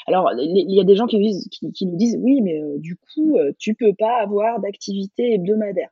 [0.07, 1.19] alors, il y a des gens qui,
[1.75, 5.91] qui, nous disent, oui, mais du coup, tu peux pas avoir d'activité hebdomadaire.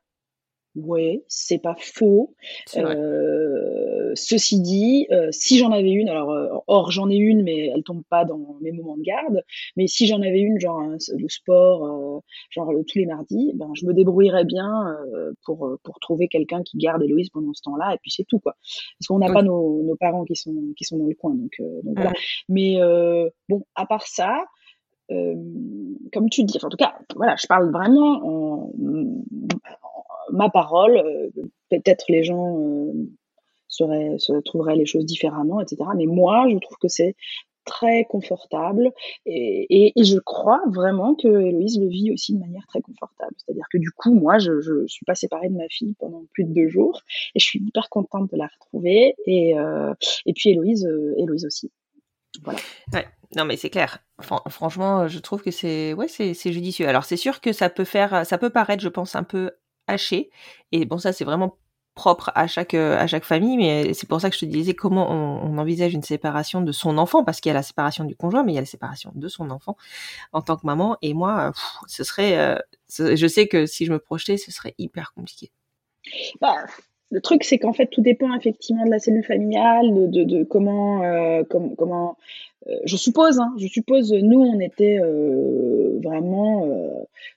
[0.75, 2.33] Ouais, c'est pas faux.
[2.77, 7.67] Euh, ceci dit, euh, si j'en avais une, alors euh, or j'en ai une, mais
[7.75, 9.43] elle tombe pas dans mes moments de garde.
[9.75, 13.93] Mais si j'en avais une, genre le sport, genre tous les mardis, ben je me
[13.93, 14.95] débrouillerais bien
[15.43, 18.55] pour pour trouver quelqu'un qui garde Héloïse pendant ce temps-là, et puis c'est tout quoi.
[18.97, 21.51] Parce qu'on n'a pas nos, nos parents qui sont qui sont dans le coin, donc,
[21.83, 22.13] donc voilà.
[22.47, 22.77] Mais
[23.49, 24.45] bon, à part ça.
[25.09, 28.71] comme tu dis, enfin, en tout cas, voilà, je parle vraiment en,
[30.31, 30.97] ma parole.
[30.97, 31.29] Euh,
[31.69, 32.93] peut-être les gens euh,
[33.67, 35.89] seraient, se trouveraient les choses différemment, etc.
[35.95, 37.15] Mais moi, je trouve que c'est
[37.63, 38.91] très confortable
[39.27, 43.33] et, je crois vraiment que Héloïse le vit aussi de manière très confortable.
[43.37, 46.43] C'est-à-dire que du coup, moi, je, je suis pas séparée de ma fille pendant plus
[46.43, 47.01] de deux jours
[47.35, 49.93] et je suis hyper contente de la retrouver et, euh,
[50.35, 51.71] puis Héloïse, Héloïse aussi.
[52.43, 52.59] Voilà.
[52.93, 53.05] Ouais.
[53.35, 53.99] Non mais c'est clair.
[54.49, 56.87] franchement, je trouve que c'est ouais, c'est judicieux.
[56.87, 59.51] Alors c'est sûr que ça peut faire, ça peut paraître, je pense, un peu
[59.87, 60.29] haché.
[60.71, 61.57] Et bon, ça, c'est vraiment
[61.93, 65.11] propre à chaque à chaque famille mais c'est pour ça que je te disais comment
[65.11, 68.43] on, envisage une séparation de son enfant parce qu'il y a la séparation du conjoint
[68.43, 69.75] mais il y a la séparation de son enfant
[70.31, 71.51] en tant que maman et moi
[71.87, 72.57] ce serait euh,
[72.97, 75.51] je sais que si je me projetais ce serait hyper compliqué
[76.39, 76.65] bah,
[77.11, 81.43] le truc c'est qu'en fait tout dépend effectivement de la cellule familiale de, comment euh,
[81.47, 82.17] comment
[82.67, 86.63] euh, je suppose, hein, je suppose, nous, on était euh, vraiment,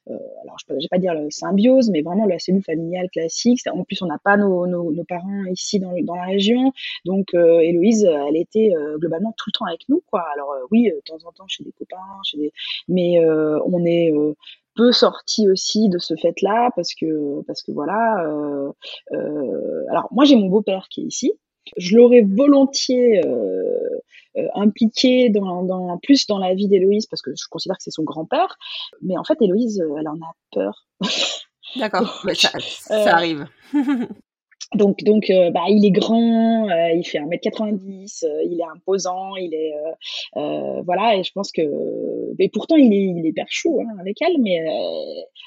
[0.06, 3.60] alors je ne vais pas dire le symbiose, mais vraiment la cellule familiale classique.
[3.72, 6.72] En plus, on n'a pas nos, parents ici dans, la région,
[7.06, 10.02] donc Héloïse, elle était globalement tout le temps avec nous.
[10.12, 12.52] Alors oui, de temps en temps chez des copains, chez des,
[12.88, 14.12] mais on est
[14.74, 18.24] peu sorti aussi de ce fait-là parce que parce que voilà.
[18.26, 18.72] Euh,
[19.12, 21.32] euh, alors moi j'ai mon beau-père qui est ici.
[21.78, 23.62] Je l'aurais volontiers euh,
[24.36, 27.90] euh, impliqué dans, dans, plus dans la vie d'Héloïse parce que je considère que c'est
[27.90, 28.58] son grand-père.
[29.00, 30.86] Mais en fait, Héloïse, elle en a peur.
[31.76, 33.46] D'accord, ça, ça arrive.
[34.72, 39.36] donc, donc euh, bah, il est grand, euh, il fait 1m90, euh, il est imposant,
[39.36, 39.74] il est.
[40.84, 41.62] voilà, et je pense que.
[42.38, 44.58] Et pourtant, il est, il est perchou hein, avec elle, mais.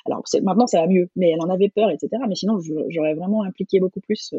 [0.05, 2.09] alors, maintenant, ça va mieux, mais elle en avait peur, etc.
[2.27, 2.59] Mais sinon,
[2.89, 4.33] j'aurais vraiment impliqué beaucoup plus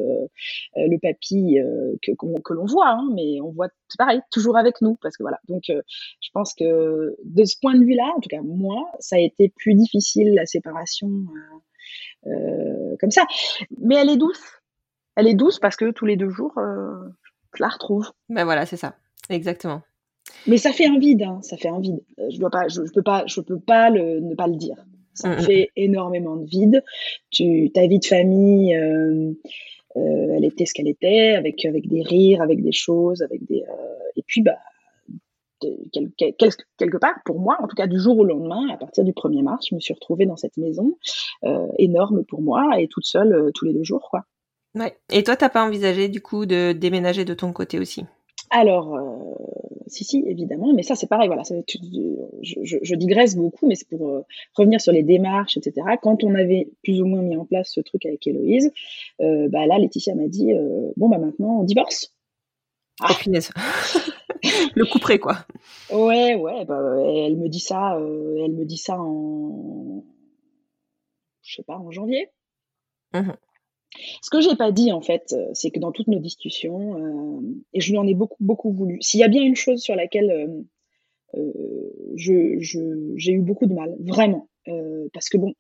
[0.77, 1.59] le papy
[2.03, 3.69] que, que l'on voit, hein, mais on voit,
[3.99, 5.39] pareil, toujours avec nous, parce que voilà.
[5.49, 9.21] Donc, je pense que de ce point de vue-là, en tout cas, moi, ça a
[9.21, 11.09] été plus difficile, la séparation.
[13.01, 13.25] comme ça.
[13.81, 14.58] Mais elle est douce
[15.19, 17.09] elle est douce parce que tous les deux jours, euh,
[17.55, 18.09] je la retrouve.
[18.29, 18.95] Ben voilà, c'est ça,
[19.29, 19.83] exactement.
[20.47, 22.01] Mais ça fait un vide, hein, ça fait un vide.
[22.21, 24.77] Euh, je dois pas, je, peux pas, je peux pas le, ne pas le dire.
[25.15, 25.41] Ça mm, mm.
[25.41, 26.85] fait énormément de vide.
[27.31, 29.33] Tu, ta vie de famille, euh,
[29.97, 33.65] elle était ce qu'elle était, avec avec des rires, avec des choses, avec des,
[34.15, 34.59] et puis bah
[35.61, 39.43] quelque part, pour moi, en tout cas du jour au lendemain, à partir du 1er
[39.43, 40.97] mars, je me suis retrouvée dans cette maison
[41.79, 44.25] énorme pour moi et toute seule tous les deux jours, quoi.
[44.79, 44.97] Ouais.
[45.11, 48.05] Et toi, t'as pas envisagé du coup de déménager de ton côté aussi?
[48.51, 51.27] Alors, euh, si, si, évidemment, mais ça c'est pareil.
[51.27, 54.23] Voilà, je, je, je, digresse beaucoup, mais c'est pour euh,
[54.55, 55.87] revenir sur les démarches, etc.
[56.01, 58.73] Quand on avait plus ou moins mis en place ce truc avec Héloïse,
[59.21, 60.53] euh, bah là, Laetitia m'a dit
[60.97, 62.15] bon bah maintenant on divorce.
[63.01, 63.11] Ah.
[63.11, 63.31] Oh,
[64.75, 65.39] le coup près quoi.
[65.93, 66.65] Ouais, ouais.
[66.65, 67.99] Bah, elle me dit ça.
[67.99, 70.05] elle me dit ça en,
[71.43, 72.31] je sais pas, en janvier.
[73.13, 73.33] Mmh
[74.23, 77.41] ce que j'ai pas dit en fait, euh, c'est que dans toutes nos discussions, euh,
[77.73, 78.99] et je lui en ai beaucoup beaucoup voulu.
[79.01, 80.65] S'il y a bien une chose sur laquelle
[81.35, 82.59] euh, je,
[83.17, 85.55] j'ai eu beaucoup de mal, vraiment, euh, parce que bon,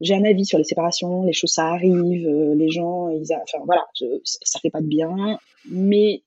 [0.00, 3.86] j'ai un avis sur les séparations, les choses ça arrive, les gens, ils, enfin voilà,
[3.98, 6.22] je, ça fait pas de bien, mais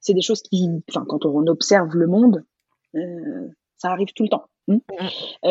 [0.00, 2.44] c'est des choses qui, enfin quand on observe le monde,
[3.76, 4.44] ça arrive tout le temps.
[4.68, 4.80] Hein.
[5.44, 5.48] Mmh.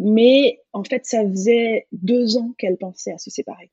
[0.00, 3.70] mais en fait, ça faisait deux ans qu'elle pensait à se séparer.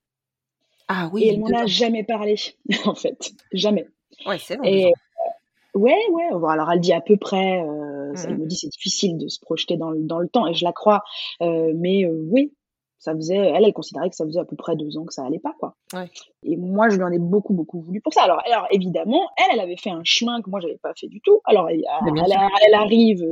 [0.94, 1.24] Ah oui.
[1.24, 2.36] Et elle m'en a jamais parlé,
[2.86, 3.32] en fait.
[3.54, 3.88] Jamais.
[4.26, 4.88] Ouais, c'est vrai.
[4.88, 6.50] Euh, ouais, ouais.
[6.50, 9.78] alors elle dit à peu près, euh, elle me dit c'est difficile de se projeter
[9.78, 11.02] dans le, dans le temps, et je la crois.
[11.42, 12.54] Euh, mais oui,
[13.00, 15.26] ça faisait, elle, elle considérait que ça faisait à peu près deux ans que ça
[15.26, 15.76] allait pas, quoi.
[15.94, 16.10] Ouais.
[16.44, 18.24] Et moi, je lui en ai beaucoup, beaucoup voulu pour ça.
[18.24, 21.22] Alors, alors évidemment, elle, elle avait fait un chemin que moi, j'avais pas fait du
[21.22, 21.40] tout.
[21.46, 23.26] Alors, elle, elle, arrive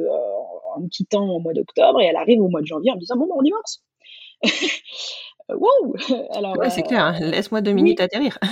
[0.76, 3.02] en me quittant au mois d'octobre et elle arrive au mois de janvier en me
[3.02, 3.84] disant, bon, bon on divorce.
[5.56, 5.96] wow
[6.34, 7.20] Alors, ouais, c'est clair, hein.
[7.20, 8.38] laisse-moi deux minutes atterrir.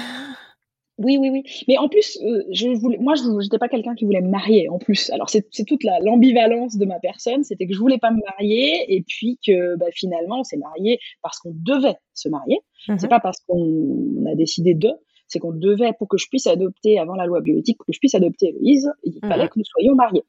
[1.00, 1.44] Oui, oui, oui.
[1.68, 4.68] Mais en plus, euh, je voulais, moi, je n'étais pas quelqu'un qui voulait me marier.
[4.68, 8.20] En plus, alors c'est toute l'ambivalence de ma personne, c'était que je voulais pas me
[8.32, 12.62] marier et puis que bah, finalement, on s'est marié parce qu'on devait se marier.
[12.88, 14.90] C'est mmh pas parce qu'on a décidé de,
[15.28, 18.00] c'est qu'on devait pour que je puisse adopter avant la loi bioéthique, pour que je
[18.00, 20.24] puisse adopter Louise, il mmh fallait que nous soyons mariés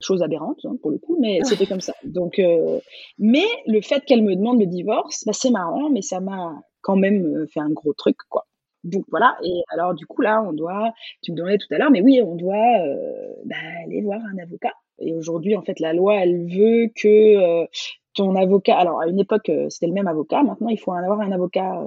[0.00, 1.94] chose aberrante hein, pour le coup, mais c'était comme ça.
[2.04, 2.78] Donc, euh,
[3.18, 6.96] mais le fait qu'elle me demande le divorce, bah, c'est marrant, mais ça m'a quand
[6.96, 8.46] même euh, fait un gros truc, quoi.
[8.82, 9.36] Donc voilà.
[9.42, 10.92] Et alors du coup là, on doit,
[11.22, 14.38] tu me demandais tout à l'heure, mais oui, on doit euh, bah, aller voir un
[14.42, 14.72] avocat.
[14.98, 17.66] Et aujourd'hui, en fait, la loi, elle veut que
[18.12, 18.76] ton avocat.
[18.76, 20.42] Alors à une époque, c'était le même avocat.
[20.42, 21.82] Maintenant, il faut avoir un avocat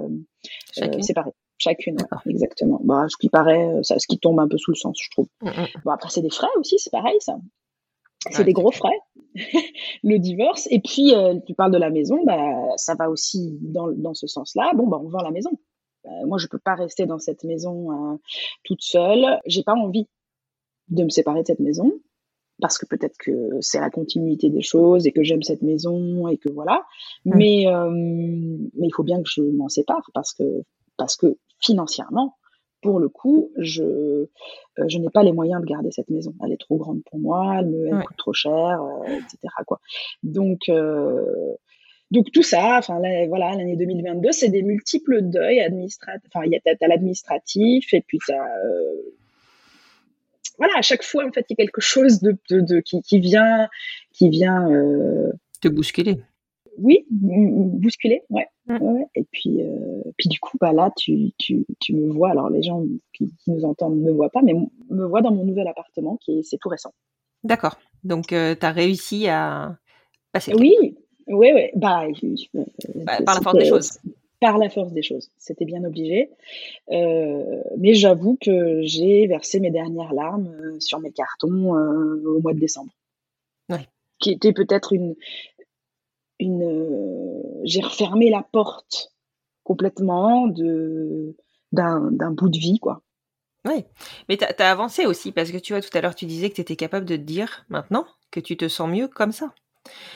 [1.00, 1.30] séparé.
[1.58, 1.96] Chacune,
[2.28, 2.80] exactement.
[2.84, 5.26] Bah, ce qui paraît, ça, ce qui tombe un peu sous le sens, je trouve.
[5.42, 5.66] Mmh, mmh.
[5.84, 7.36] Bon, après, c'est des frais aussi, c'est pareil, ça.
[8.30, 8.98] C'est des gros frais,
[10.02, 10.68] le divorce.
[10.70, 12.36] Et puis, euh, tu parles de la maison, bah,
[12.76, 14.72] ça va aussi dans, dans ce sens-là.
[14.74, 15.50] Bon, bah, on vend la maison.
[16.06, 18.16] Euh, moi, je peux pas rester dans cette maison euh,
[18.64, 19.38] toute seule.
[19.46, 20.06] J'ai pas envie
[20.88, 21.92] de me séparer de cette maison
[22.60, 26.38] parce que peut-être que c'est la continuité des choses et que j'aime cette maison et
[26.38, 26.84] que voilà.
[27.24, 27.36] Mmh.
[27.36, 27.66] Mais
[28.74, 30.64] mais il faut bien que je m'en sépare parce que
[30.96, 32.34] parce que financièrement,
[32.80, 34.28] pour le coup, je, euh,
[34.86, 36.34] je n'ai pas les moyens de garder cette maison.
[36.44, 39.38] Elle est trop grande pour moi, elle me elle coûte trop cher, euh, etc.
[39.66, 39.80] Quoi.
[40.22, 41.54] Donc, euh,
[42.10, 46.30] donc tout ça, enfin voilà, l'année 2022, c'est des multiples deuils administratifs.
[46.32, 48.46] Enfin, il y a as, l'administratif et puis t'as
[50.56, 53.00] voilà, à chaque fois en fait, il y a quelque chose de, de, de qui,
[53.02, 53.68] qui, vient,
[54.12, 54.68] qui vient
[55.60, 56.20] te bousculer
[56.78, 58.46] oui, bousculer, ouais.
[58.68, 58.82] Mm.
[58.82, 59.06] ouais.
[59.14, 62.30] Et puis, euh, puis du coup, bah là, tu, tu, tu me vois.
[62.30, 64.54] Alors, les gens qui, qui, nous entendent ne me voient pas, mais
[64.90, 66.92] me voient dans mon nouvel appartement, qui est, c'est tout récent.
[67.44, 67.78] D'accord.
[68.04, 69.78] Donc, tu as réussi à
[70.32, 70.52] passer.
[70.54, 70.74] Oui,
[71.28, 71.62] oui, oui.
[71.74, 72.06] Bah,
[72.94, 73.98] bah, par la force des choses.
[74.40, 75.30] Par la force des choses.
[75.38, 76.30] C'était bien obligé.
[76.90, 82.92] mais j'avoue que j'ai versé mes dernières larmes sur mes cartons au mois de décembre.
[83.70, 83.86] Ouais.
[84.20, 85.14] Qui était peut-être une,
[86.40, 89.12] une, j'ai refermé la porte
[89.64, 91.36] complètement de
[91.72, 93.02] d'un bout de vie, quoi.
[93.66, 93.84] Oui,
[94.28, 96.54] mais tu as, avancé aussi, parce que tu vois, tout à l'heure, tu disais que
[96.54, 99.52] tu étais capable de te dire maintenant que tu te sens mieux comme ça.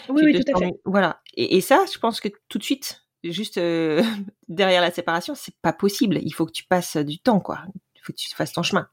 [0.09, 0.81] Oui, oui, tout à fait.
[0.85, 1.21] Voilà.
[1.35, 4.03] Et, ça, je pense que tout de suite, juste euh,
[4.49, 6.19] derrière la séparation, c'est pas possible.
[6.23, 7.61] Il faut que tu passes du temps, quoi.
[7.97, 8.89] Il faut que tu fasses ton chemin.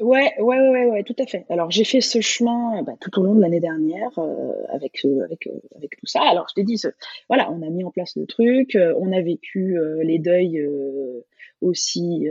[0.00, 1.44] Ouais, ouais, ouais, ouais, tout à fait.
[1.50, 5.24] Alors j'ai fait ce chemin bah, tout au long de l'année dernière euh, avec euh,
[5.24, 6.22] avec euh, avec tout ça.
[6.22, 6.80] Alors je t'ai dit,
[7.28, 10.66] voilà, on a mis en place le truc, on a vécu les deuils
[11.60, 12.26] aussi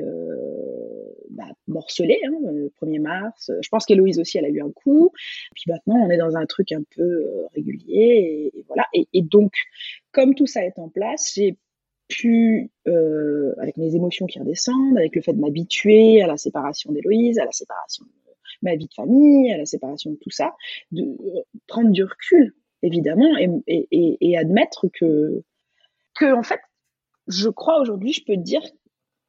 [1.30, 3.52] bah, morcelés, hein, le 1er mars.
[3.62, 5.12] Je pense qu'Héloïse aussi, elle a eu un coup.
[5.54, 8.86] Puis maintenant, on est dans un truc un peu régulier et, voilà.
[8.94, 9.54] Et, et donc,
[10.12, 11.56] comme tout ça est en place, j'ai
[12.10, 16.92] pu, euh, avec mes émotions qui redescendent, avec le fait de m'habituer à la séparation
[16.92, 18.12] d'Héloïse, à la séparation de
[18.62, 20.54] ma vie de famille, à la séparation de tout ça,
[20.92, 25.44] de euh, prendre du recul, évidemment, et, et, et admettre que,
[26.16, 26.60] que, en fait,
[27.28, 28.62] je crois aujourd'hui, je peux te dire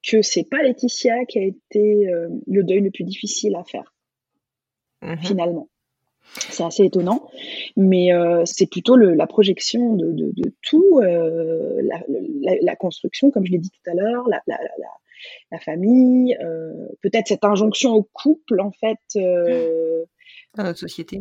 [0.03, 3.95] que c'est pas Laetitia qui a été euh, le deuil le plus difficile à faire,
[5.03, 5.68] mmh finalement.
[6.35, 7.28] C'est assez étonnant,
[7.76, 12.76] mais euh, c'est plutôt le, la projection de, de, de tout, euh, la, la, la,
[12.76, 16.72] construction, comme je l'ai dit tout à l'heure, la, la, famille, euh,
[17.03, 18.99] peut-être cette injonction au couple, en fait.
[20.55, 21.20] Dans notre société.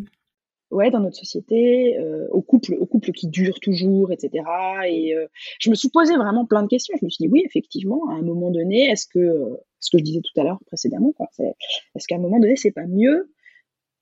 [0.72, 1.98] Ouais, dans notre société,
[2.30, 4.44] au couple, au couple qui dure toujours, etc.
[4.88, 5.16] Et
[5.60, 6.96] je me suis posé vraiment plein de questions.
[7.00, 10.04] Je me suis dit oui, effectivement, à un moment donné, est-ce que ce que je
[10.04, 13.32] disais tout à l'heure précédemment, quoi, est-ce qu'à un moment donné, c'est pas mieux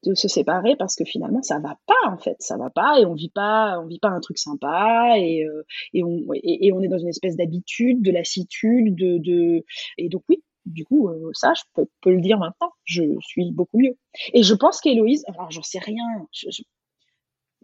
[0.06, 3.06] de se séparer parce que finalement ça va pas en fait ça va pas et
[3.06, 6.82] on vit pas on vit pas un truc sympa et euh, et on et, on
[6.82, 9.66] est dans une espèce d'habitude de lassitude de de
[9.98, 11.64] et donc oui du coup euh, ça je
[12.02, 13.98] peux, le dire maintenant je suis beaucoup mieux
[14.34, 16.62] et je pense qu'Héloïse alors j'en sais rien je, je,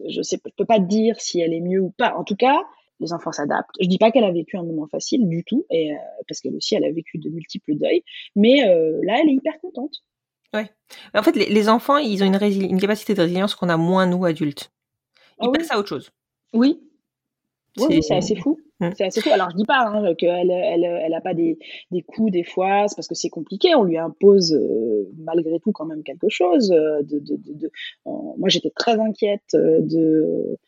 [0.08, 2.36] je sais je peux pas te dire si elle est mieux ou pas en tout
[2.36, 2.60] cas
[3.00, 3.74] les enfants s'adaptent.
[3.80, 5.96] Je dis pas qu'elle a vécu un moment facile du tout, et euh,
[6.28, 8.04] parce qu'elle aussi elle a vécu de multiples deuils,
[8.36, 8.60] mais
[9.02, 10.04] là elle est hyper contente.
[10.54, 10.70] Ouais.
[11.14, 14.24] En fait, les, enfants, ils ont une, une, capacité de résilience qu'on a moins nous
[14.24, 14.70] adultes.
[15.40, 16.10] Ils ah passent à autre chose.
[16.52, 16.80] Oui.
[17.76, 18.58] c'est assez fou.
[18.80, 18.90] Mmh.
[18.96, 19.30] C'est assez fou.
[19.30, 21.58] Alors je dis pas hein, qu'elle elle, elle a pas des,
[21.90, 23.74] des coups des fois, c'est parce que c'est compliqué.
[23.74, 26.70] On lui impose euh, malgré tout quand même quelque chose.
[26.70, 27.70] Euh, de, de, de,
[28.04, 30.58] moi j'étais très inquiète euh, de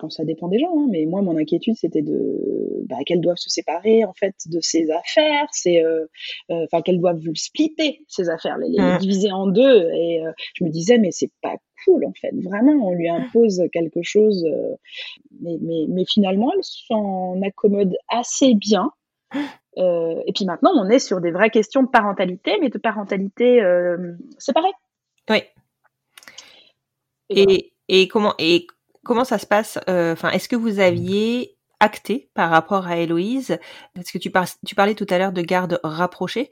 [0.00, 3.38] Bon, ça dépend des gens, hein, mais moi, mon inquiétude, c'était de bah, qu'elles doivent
[3.38, 6.06] se séparer en fait de ses affaires, c'est euh,
[6.50, 8.98] euh, enfin qu'elles doivent splitter ses affaires, les, mmh.
[8.98, 9.90] diviser en deux.
[9.90, 12.32] Et euh, je me disais, mais c'est pas cool en fait.
[12.42, 14.46] Vraiment, on lui impose quelque chose,
[15.40, 18.92] mais, mais, mais finalement, elle s'en accommode assez bien.
[19.76, 23.60] et puis maintenant, on est sur des vraies questions de parentalité, mais de parentalité
[24.38, 24.72] séparée.
[25.28, 25.42] Oui.
[27.30, 28.66] Et, et, comment et
[29.08, 33.58] comment ça se passe euh, Enfin, est-ce que vous aviez acté par rapport à Héloïse
[33.94, 34.30] Parce que tu,
[34.66, 36.50] tu parlais tout à l'heure de garde rapprochée.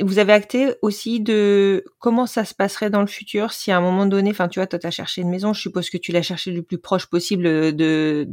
[0.00, 3.80] Vous avez acté aussi de comment ça se passerait dans le futur si à un
[3.80, 6.22] moment donné, enfin tu vois, toi as cherché une maison, je suppose que tu l'as
[6.22, 8.28] cherché le plus proche possible de,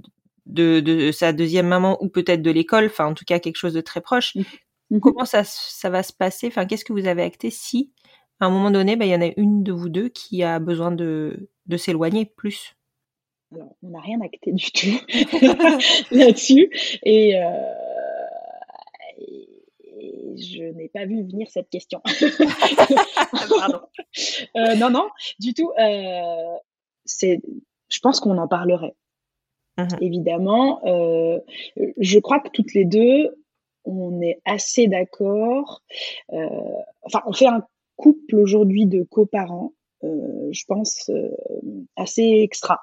[0.46, 3.74] de, de sa deuxième maman ou peut-être de l'école, enfin en tout cas quelque chose
[3.74, 4.36] de très proche.
[4.36, 4.44] Mmh.
[4.92, 5.00] Mmh.
[5.00, 6.48] Comment ça, ça va se passer?
[6.48, 7.92] Enfin, qu'est-ce que vous avez acté si
[8.40, 10.60] à un moment donné, ben, il y en a une de vous deux qui a
[10.60, 12.79] besoin de, de s'éloigner plus?
[13.56, 15.00] Alors, on n'a rien acté du tout
[16.12, 16.70] là-dessus.
[17.04, 17.50] Et, euh,
[20.36, 22.02] je n'ai pas vu venir cette question.
[23.60, 23.82] Pardon.
[24.56, 25.72] Euh, non, non, du tout.
[25.80, 26.56] Euh,
[27.06, 27.42] c'est,
[27.90, 28.96] je pense qu'on en parlerait.
[29.78, 31.40] Mmh Évidemment, euh,
[31.98, 33.36] je crois que toutes les deux,
[33.86, 35.82] on est assez d'accord.
[36.34, 36.48] Euh,
[37.04, 39.74] enfin, on fait un couple aujourd'hui de coparents,
[40.04, 41.10] je pense,
[41.98, 42.80] assez extra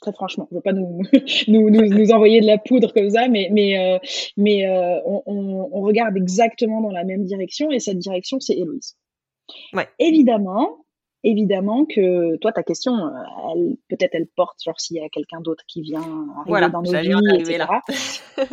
[0.00, 0.48] très franchement.
[0.50, 1.02] Je veux pas nous,
[1.48, 3.98] nous, nous, envoyer de la poudre comme ça, mais, mais, euh,
[4.36, 5.22] mais euh, on,
[5.72, 8.96] on, regarde exactement dans la même direction et cette direction, c'est Héloïse.
[9.72, 9.88] Ouais.
[9.98, 10.84] Évidemment,
[11.24, 12.92] évidemment que toi, ta question,
[13.54, 16.02] elle, peut-être elle porte, genre s'il y a quelqu'un d'autre qui vient
[16.46, 17.58] arriver dans nos vies, etc.
[17.58, 17.82] Là.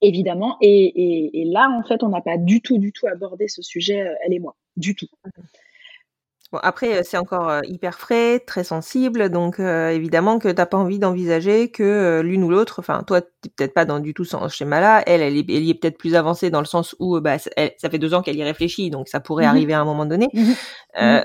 [0.00, 0.56] évidemment.
[0.60, 3.62] Et, et, et, là, en fait, on n'a pas du tout, du tout abordé ce
[3.62, 5.08] sujet, elle et moi, du tout.
[6.50, 11.70] Bon, après, c'est encore hyper frais, très sensible, donc évidemment que t'as pas envie d'envisager
[11.70, 15.20] que l'une ou l'autre, enfin toi, t'es peut-être pas dans du tout ce schéma-là, elle,
[15.20, 17.98] elle, est, elle y est peut-être plus avancée dans le sens où bah, ça fait
[17.98, 20.28] deux ans qu'elle y réfléchit, donc ça pourrait mmh arriver à un moment donné.
[20.32, 20.52] Mmh
[20.98, 21.20] mmh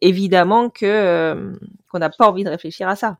[0.00, 1.52] évidemment que
[1.88, 3.18] qu'on n'a pas envie de réfléchir à ça.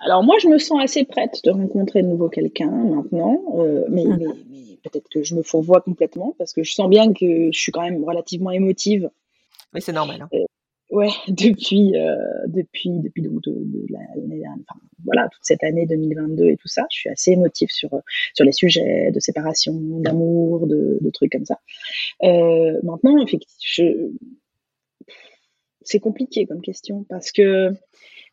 [0.00, 3.40] Alors moi, je me sens assez prête de rencontrer de nouveau quelqu'un maintenant,
[3.88, 7.50] mais, mais, mais peut-être que je me fourvoie complètement parce que je sens bien que
[7.52, 9.10] je suis quand même relativement émotive
[9.72, 10.22] mais c'est normal.
[10.22, 10.38] Hein.
[10.90, 12.16] ouais, depuis, euh,
[12.46, 16.98] depuis, depuis donc de, l'année enfin, voilà, toute cette année 2022 et tout ça, je
[16.98, 17.90] suis assez émotive sur,
[18.34, 21.60] sur les sujets de séparation, d'amour, de, de, trucs comme ça.
[22.22, 24.10] Euh, maintenant, effectivement,
[25.88, 27.72] c'est compliqué comme question parce que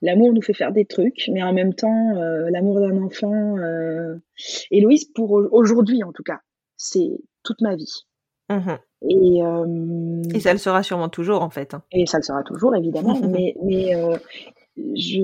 [0.01, 4.15] l'amour nous fait faire des trucs, mais en même temps, euh, l'amour d'un enfant, euh,
[4.71, 6.41] Héloïse, pour aujourd'hui en tout cas,
[6.75, 8.05] c'est toute ma vie.
[8.49, 8.75] Mmh
[9.07, 11.75] et, euh, et, ça le sera sûrement toujours, en fait.
[11.75, 11.83] Hein.
[11.91, 13.19] Et ça le sera toujours, évidemment.
[13.29, 14.17] mais mais euh,
[14.77, 15.21] je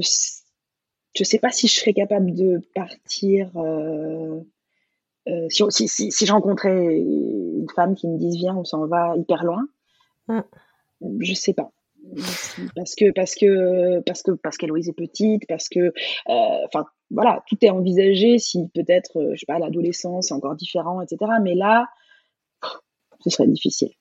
[1.16, 3.50] je sais pas si je serais capable de partir.
[3.58, 4.40] Euh,
[5.50, 9.16] si, si, si, si, je rencontrais une femme qui me dise viens, on s'en va
[9.18, 9.68] hyper loin,
[10.28, 10.42] mmh.
[11.20, 11.72] je sais pas
[12.76, 15.94] parce que parce que parce que parce qu'Héloïse est petite, parce que
[16.28, 18.40] enfin voilà, tout est envisagé.
[18.40, 21.32] Si peut-être je sais pas l'adolescence c'est encore différent, etc.
[21.42, 21.88] Mais là,
[23.24, 23.92] ce serait difficile.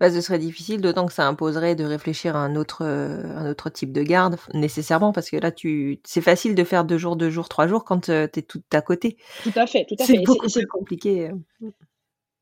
[0.00, 3.50] Bah, ce serait difficile, d'autant que ça imposerait de réfléchir à un autre, euh, un
[3.50, 7.16] autre type de garde, nécessairement, parce que là, tu, c'est facile de faire deux jours,
[7.16, 9.16] deux jours, trois jours quand euh, tu es tout à côté.
[9.42, 10.14] Tout à fait, tout à fait.
[10.14, 11.30] C'est beaucoup plus compliqué.
[11.30, 11.70] Euh.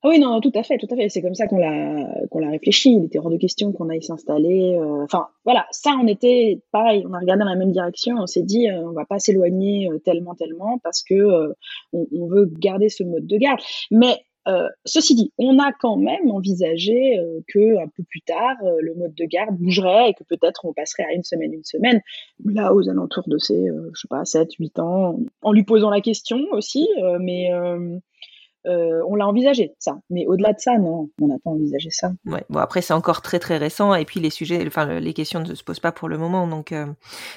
[0.03, 1.09] Ah oui, non, tout à fait, tout à fait.
[1.09, 2.93] C'est comme ça qu'on l'a, qu'on l'a réfléchi.
[2.93, 4.79] Il était hors de question qu'on aille s'installer.
[5.03, 7.07] Enfin, voilà, ça, on était pareil.
[7.09, 8.17] On a regardé dans la même direction.
[8.19, 11.55] On s'est dit, on va pas s'éloigner tellement, tellement, parce que
[11.95, 13.61] on, on, veut garder ce mode de garde.
[13.91, 18.57] Mais euh, ceci dit, on a quand même envisagé euh, que un peu plus tard,
[18.63, 21.65] euh, le mode de garde bougerait et que peut-être on passerait à une semaine, une
[21.65, 22.01] semaine,
[22.45, 26.01] là aux alentours de ces, je sais pas, 7, 8 ans, en lui posant la
[26.01, 26.87] question aussi,
[27.21, 27.51] mais
[28.67, 29.99] on l'a envisagé ça.
[30.11, 32.13] Mais au-delà de ça, non, on n'a pas envisagé ça.
[32.27, 32.45] Ouais.
[32.51, 35.55] Bon après c'est encore très très récent et puis les sujets, enfin les questions ne
[35.55, 36.75] se posent pas pour le moment, donc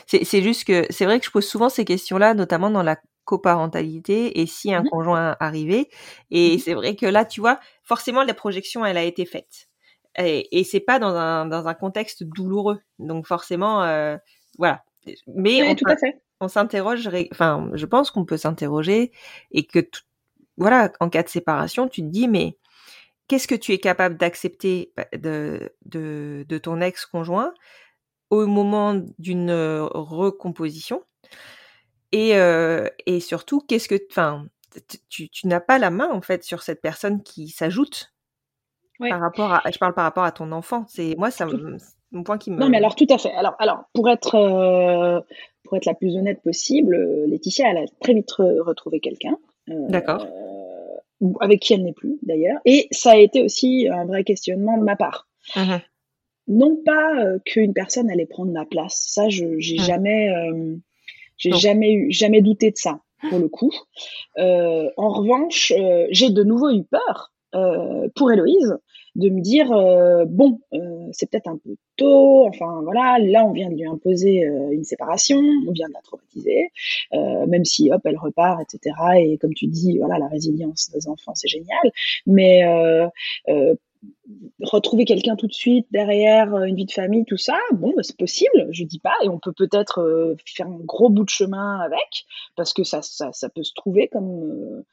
[0.08, 2.97] c'est juste que c'est vrai que je pose souvent ces questions-là, notamment dans la
[3.28, 5.89] coparentalité et si un mmh conjoint arrivait.
[6.32, 9.67] Et mmh c'est vrai que là, tu vois, forcément, la projection, elle a été faite.
[10.17, 12.80] Et, et c'est pas dans un, dans un contexte douloureux.
[12.99, 14.17] Donc forcément, euh,
[14.57, 14.84] voilà.
[15.28, 16.21] Mais on, tout à fait.
[16.41, 19.11] on s'interroge, enfin, je pense qu'on peut s'interroger
[19.51, 19.80] et que,
[20.57, 22.57] voilà, en cas de séparation, tu te dis, mais
[23.28, 27.53] qu'est-ce que tu es capable d'accepter bah, de, de, de ton ex-conjoint
[28.32, 29.51] au moment d'une
[29.93, 31.03] recomposition?
[32.12, 34.45] Et, euh, et surtout, qu'est-ce que, enfin,
[35.10, 38.14] tu, tu n'as pas la main en fait sur cette personne qui s'ajoute
[38.99, 40.86] par rapport à, je parle par rapport à ton enfant.
[40.88, 41.47] C'est moi, ça,
[42.12, 42.58] mon point qui me.
[42.58, 43.32] Non, mais alors tout à fait.
[43.34, 45.20] Alors, alors pour être euh,
[45.64, 49.38] pour être la plus honnête possible, euh, Laetitia, elle a très vite retrouvé quelqu'un.
[49.68, 50.26] D'accord.
[51.41, 52.60] Avec qui elle n'est plus d'ailleurs.
[52.66, 55.28] Et ça a été aussi un vrai questionnement de ma part.
[55.55, 55.78] Mmh
[56.49, 57.12] non pas
[57.43, 59.03] qu'une personne allait prendre ma place.
[59.10, 59.84] Ça, je j'ai mmh.
[59.84, 60.30] jamais
[61.38, 63.72] j'ai jamais eu, jamais douté de ça pour le coup.
[64.38, 68.78] Euh, en revanche, euh, j'ai de nouveau eu peur euh, pour Héloïse
[69.16, 72.46] de me dire euh, bon, euh, c'est peut-être un peu tôt.
[72.46, 76.70] Enfin voilà, là on vient de lui imposer une séparation, on vient de la traumatiser,
[77.48, 78.96] même si hop elle repart, etc.
[79.20, 81.92] Et comme tu dis, voilà la résilience des enfants c'est génial,
[82.26, 82.64] mais
[84.62, 88.03] retrouver quelqu'un tout de suite derrière euh, une vie de famille, tout ça, bon, bah,
[88.03, 91.30] c'est possible, je dis pas, et on peut peut-être euh, faire un gros bout de
[91.30, 93.01] chemin avec, parce que ça,
[93.53, 94.86] peut se trouver comme euh,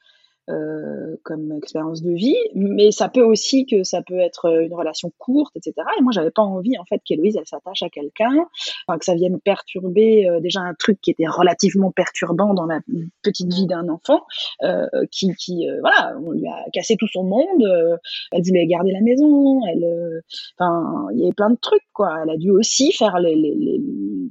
[0.49, 5.11] euh, comme expérience de vie, mais ça peut aussi que ça peut être une relation
[5.17, 5.73] courte, etc.
[5.97, 8.45] Et moi, j'avais pas envie en fait qu'Héloïse elle s'attache à quelqu'un,
[8.87, 12.79] enfin, que ça vienne perturber euh, déjà un truc qui était relativement perturbant dans la
[13.23, 14.21] petite vie d'un enfant,
[14.61, 17.99] euh, qui, qui voilà, on lui a cassé tout son monde.
[18.31, 20.21] elle voulait garder la maison, elle,
[20.59, 22.19] enfin, il y avait plein de trucs quoi.
[22.21, 23.81] Elle a dû aussi faire les, les, les,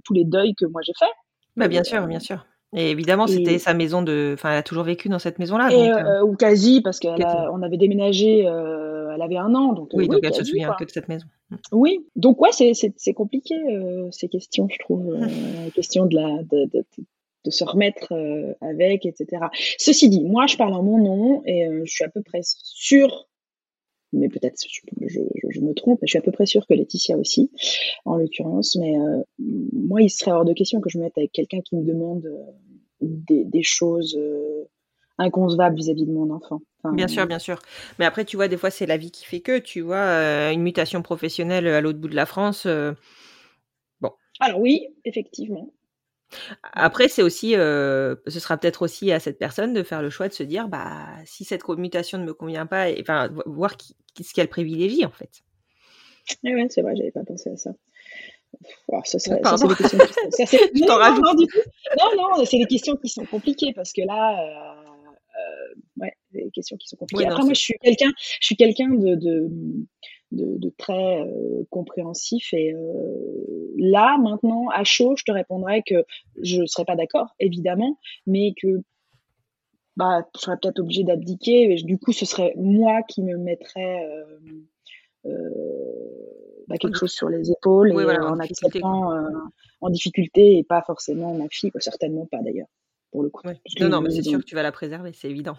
[0.05, 1.11] tous les deuils que moi j'ai fait.
[1.57, 2.45] Bah bien sûr, bien sûr.
[2.75, 4.33] Et évidemment, c'était sa maison de.
[4.35, 5.71] Enfin, elle a toujours vécu dans cette maison-là.
[5.71, 9.73] Euh, euh, ou quasi, parce qu'on avait déménagé, euh, elle avait un an.
[9.73, 11.27] Donc, oui, donc elle se souvient que de cette maison.
[11.73, 13.55] Oui, donc ouais, c'est compliqué
[14.11, 15.15] ces questions, je trouve.
[15.65, 16.85] la question de, la, de, de,
[17.45, 18.13] de se remettre
[18.61, 19.47] avec, etc.
[19.79, 23.29] Ceci dit, moi, je parle en mon nom et je suis à peu près sûre
[24.15, 27.51] mais peut-être je, je, me trompe, je suis à peu près sûre que Laetitia aussi,
[28.05, 31.33] en l'occurrence, mais euh, moi, il serait hors de question que je me mette avec
[31.33, 32.53] quelqu'un qui me demande euh,
[33.01, 34.65] des, des, choses euh,
[35.19, 36.61] inconcevables vis-à-vis de mon enfant.
[36.93, 37.59] bien sûr, bien sûr.
[37.99, 40.63] Mais après, tu vois, des fois, c'est la vie qui fait que, tu vois, une
[40.63, 42.67] mutation professionnelle à l'autre bout de la France.
[44.01, 44.11] Bon.
[44.41, 45.73] Alors oui, effectivement.
[46.73, 50.33] Après, c'est aussi, ce sera peut-être aussi à cette personne de faire le choix de
[50.33, 53.77] se dire, bah, si cette mutation ne me convient pas, et, enfin, voir
[54.23, 55.43] ce qu'elle privilégie en fait.
[56.43, 57.71] Oui, ouais, c'est vrai, j'avais pas pensé à ça.
[59.05, 59.99] ça, ça, c'est des questions.
[59.99, 60.47] Qui...
[60.47, 61.47] Ça, non, non, du
[61.99, 64.91] non, non, c'est des questions qui sont compliquées parce que là, euh,
[65.39, 67.27] euh, ouais, des questions qui sont compliquées.
[67.27, 69.51] Après, moi, je suis quelqu'un, je suis quelqu'un de, de,
[70.35, 76.05] de, de, très euh, compréhensif et euh, là, maintenant, à chaud, je te répondrais que
[76.43, 78.83] je ne serais pas d'accord, évidemment, mais que
[79.97, 81.73] bah, je serais peut-être obligée d'abdiquer.
[81.73, 84.05] Et du coup, ce serait moi qui me mettrais
[85.27, 85.33] euh,
[86.69, 89.13] bah, quelque chose sur les épaules et en acceptant
[89.81, 92.69] en difficulté et pas forcément ma fille, certainement pas d'ailleurs
[93.15, 93.47] pour le coup.
[93.81, 95.57] Non, non, mais c'est sûr que tu vas la préserver, c'est évident.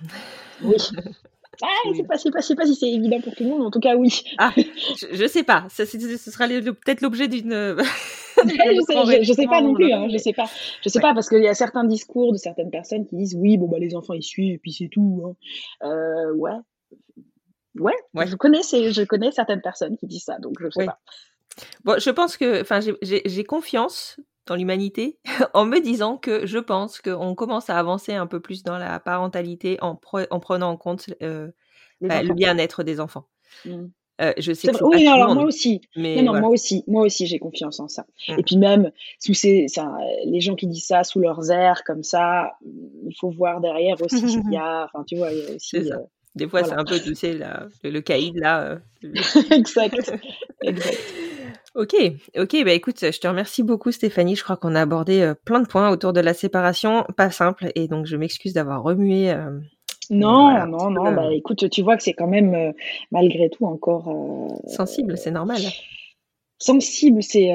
[0.61, 0.75] Oui.
[1.61, 3.95] Ah, c'est pas, pas, pas, si c'est évident pour tout le monde, en tout cas,
[3.95, 4.23] oui.
[4.37, 5.65] Ah, je, ne sais pas.
[5.69, 7.51] ce sera peut-être l'objet d'une.
[8.43, 9.91] je, sais, sais pas non plus.
[9.91, 10.45] Hein, je sais pas.
[10.81, 13.57] Je sais pas parce qu'il y a certains discours de certaines personnes qui disent oui,
[13.57, 15.23] bon bah les enfants ils suivent et puis c'est tout.
[15.25, 15.87] Hein.
[15.87, 16.51] Euh, ouais.
[17.79, 17.93] ouais.
[18.13, 20.99] Ouais, Je connais, je connais certaines personnes qui disent ça, donc je sais pas.
[21.83, 25.19] Bon, je pense que, enfin, j'ai confiance dans l'humanité
[25.53, 28.99] en me disant que je pense qu'on commence à avancer un peu plus dans la
[28.99, 31.49] parentalité en, en prenant en compte euh,
[32.01, 33.27] bah, le bien-être des enfants.
[33.65, 33.85] Mmh.
[34.21, 35.81] Euh, je sais que oui, alors moi aussi.
[35.97, 38.05] Mais non, non moi aussi, moi aussi, j'ai confiance en ça.
[38.29, 38.39] Mmh.
[38.39, 42.03] Et puis même sous ces, ça, les gens qui disent ça sous leurs airs comme
[42.03, 45.55] ça, il faut voir derrière aussi qu'il y a, enfin, tu vois, il y a
[45.55, 45.77] aussi.
[45.77, 45.97] Euh,
[46.35, 48.79] Des fois, c'est un peu, tu sais, le, le caïd là.
[49.51, 50.13] exact,
[50.61, 51.03] exact.
[51.75, 51.93] Ok,
[52.37, 54.37] ok, bah écoute, je te remercie beaucoup Stéphanie.
[54.37, 57.69] Je crois qu'on a abordé euh, plein de points autour de la séparation, pas simple,
[57.75, 59.29] et donc je m'excuse d'avoir remué.
[59.29, 59.59] Euh,
[60.09, 62.71] non, non, non, bah écoute, tu vois que c'est quand même euh,
[63.11, 64.09] malgré tout encore
[64.67, 65.59] sensible, c'est normal.
[66.59, 67.49] Sensible, c'est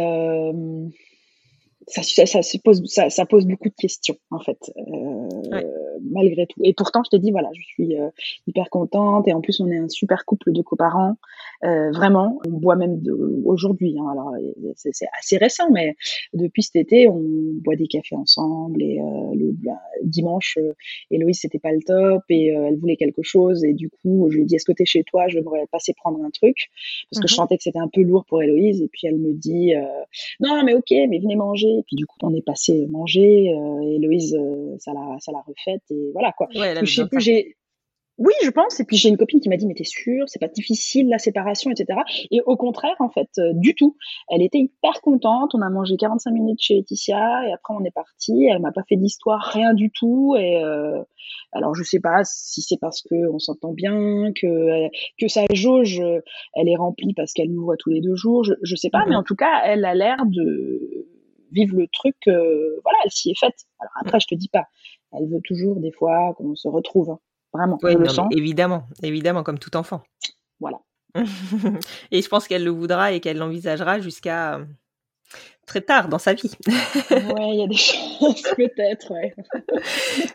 [1.91, 6.61] ça, ça, ça, pose, ça, pose beaucoup de questions en fait, euh, malgré tout.
[6.63, 8.09] Et pourtant, je t'ai dit voilà, je suis euh,
[8.47, 11.17] hyper contente et en plus on est un super couple de coparents.
[11.65, 13.01] Euh, vraiment, on boit même
[13.45, 13.97] aujourd'hui.
[13.99, 14.33] Hein, alors
[14.77, 15.95] c'est assez récent, mais
[16.33, 17.21] depuis cet été, on
[17.63, 19.73] boit des cafés ensemble et euh, le bah,
[20.03, 20.59] dimanche,
[21.11, 24.37] Héloïse c'était pas le top et euh, elle voulait quelque chose et du coup je
[24.37, 26.57] lui ai dit est-ce que t'es chez toi, je devrais passer prendre un truc
[27.11, 27.37] parce que je mhm.
[27.37, 29.73] sentais que c'était un peu lourd pour Héloïse et puis elle me dit
[30.41, 33.55] non mais ok mais venez manger et puis du coup, on est passé manger.
[33.55, 34.39] Euh, Héloïse,
[34.79, 36.49] ça l'a, ça l'a refaite voilà quoi.
[36.55, 37.57] Ouais, je sais plus, j'ai
[38.21, 38.79] oui, je pense.
[38.81, 41.19] Et puis j'ai une copine qui m'a dit, mais t'es sûre, c'est pas difficile la
[41.19, 42.01] séparation, etc.
[42.31, 43.97] Et au contraire, en fait, euh, du tout.
[44.29, 45.55] Elle était hyper contente.
[45.55, 48.45] On a mangé 45 minutes chez Laetitia et après on est parti.
[48.45, 50.37] Elle m'a pas fait d'histoire, rien du tout.
[50.39, 51.03] Et euh,
[51.53, 54.89] alors je sais pas si c'est parce que on s'entend bien, que
[55.19, 56.03] que sa jauge,
[56.55, 58.45] elle est remplie parce qu'elle nous voit tous les deux jours.
[58.45, 61.07] Je, je sais pas, mais en tout cas, elle a l'air de
[61.53, 62.17] vivre le truc.
[62.29, 63.67] Euh, voilà, elle s'y est faite.
[63.79, 64.65] Alors après, je te dis pas.
[65.13, 67.11] Elle veut toujours des fois qu'on se retrouve.
[67.11, 67.19] Hein.
[67.53, 67.79] Vraiment,
[68.31, 70.03] Évidemment, évidemment, comme tout enfant.
[70.61, 70.79] Voilà.
[72.13, 74.65] et je pense qu'elle le voudra et qu'elle l'envisagera jusqu'à euh,
[75.67, 76.53] très tard dans sa vie.
[77.11, 79.35] ouais, il y a des chances peut-être, ouais.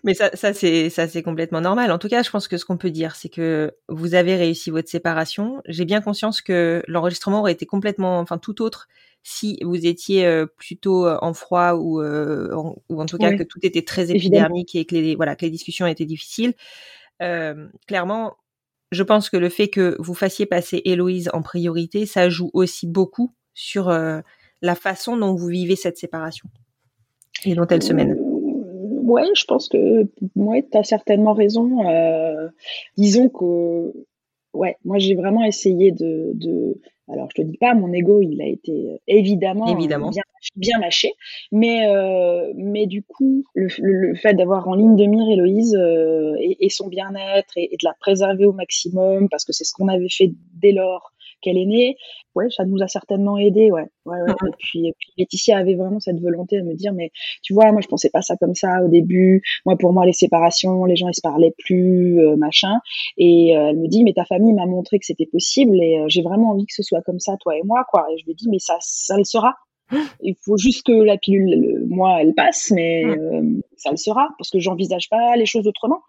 [0.03, 1.91] Mais ça, ça c'est ça c'est complètement normal.
[1.91, 4.69] En tout cas, je pense que ce qu'on peut dire, c'est que vous avez réussi
[4.69, 5.61] votre séparation.
[5.67, 8.87] J'ai bien conscience que l'enregistrement aurait été complètement, enfin tout autre,
[9.27, 13.41] si vous étiez euh, plutôt euh, en froid ou, en, ou en tout cas que
[13.41, 16.53] tout était très épidermique et que les voilà que les discussions étaient difficiles.
[17.23, 18.35] Euh, clairement,
[18.91, 22.85] je pense que le fait que vous fassiez passer Héloïse en priorité, ça joue aussi
[22.85, 24.21] beaucoup sur euh,
[24.61, 26.47] la façon dont vous vivez cette séparation
[27.45, 28.15] et dont elle se mène.
[28.19, 31.89] Ouais, je pense que ouais, tu as certainement raison.
[31.89, 32.47] Euh,
[32.95, 33.91] disons que
[34.53, 38.41] ouais, moi j'ai vraiment essayé de, de alors je te dis pas, mon ego il
[38.41, 40.09] a été euh, évidemment, évidemment.
[40.09, 40.23] Bien,
[40.55, 41.13] bien mâché,
[41.51, 46.35] mais euh, mais du coup le, le, fait d'avoir en ligne de mire Héloïse euh,
[46.39, 49.73] et, et, son bien-être et, et, de la préserver au maximum parce que c'est ce
[49.73, 51.13] qu'on avait fait dès lors
[51.45, 51.97] qu'elle est née,
[52.35, 53.85] ouais, ça nous a certainement aidé, ouais.
[54.05, 54.33] ouais, ouais.
[54.47, 57.71] Et, puis, et, puis, Laetitia avait vraiment cette volonté de me dire, mais tu vois,
[57.71, 59.41] moi je pensais pas ça comme ça au début.
[59.65, 62.79] Moi pour moi les séparations, les gens ils se parlaient plus, euh, machin.
[63.17, 66.05] Et euh, elle me dit, mais ta famille m'a montré que c'était possible et euh,
[66.07, 68.07] j'ai vraiment envie que ce soit comme ça, toi et moi, quoi.
[68.11, 69.55] Et je lui dis, mais ça, ça le sera.
[70.21, 73.03] Il faut juste que la pilule, moi, elle passe, mais
[73.77, 76.01] ça le sera parce que j'envisage pas les choses autrement.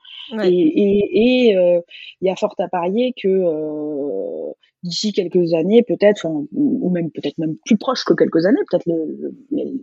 [0.42, 1.80] Et il euh,
[2.20, 4.52] y a fort à parier que euh,
[4.82, 9.34] d'ici quelques années, peut-être, ou même peut-être même plus proche que quelques années, peut-être le,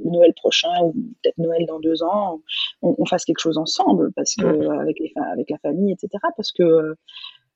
[0.06, 2.42] Noël prochain ou peut-être Noël dans deux ans,
[2.82, 4.46] on, on, fasse quelque chose ensemble parce que
[4.82, 6.10] avec les avec la famille, etc.
[6.36, 6.96] Parce que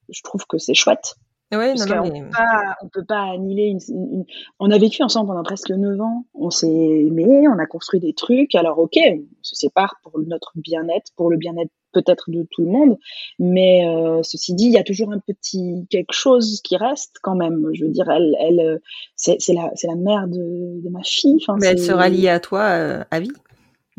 [0.10, 1.16] je trouve que c'est chouette.
[1.54, 4.26] Ouais, non, non, on, peut pas, on peut pas annihiler une,
[4.60, 6.26] On a vécu ensemble pendant presque 9 ans.
[6.34, 8.54] On s'est aimé, on a construit des trucs.
[8.54, 12.72] Alors, ok, on se sépare pour notre bien-être, pour le bien-être peut-être de tout le
[12.72, 12.98] monde.
[13.40, 17.36] Mais euh, ceci dit, il y a toujours un petit quelque chose qui reste quand
[17.36, 17.66] même.
[17.74, 18.82] Je veux dire, elle, elle
[19.16, 21.38] c'est la, la mère de, de ma fille.
[21.42, 23.32] Enfin, Mais elle sera liée à toi euh, à vie.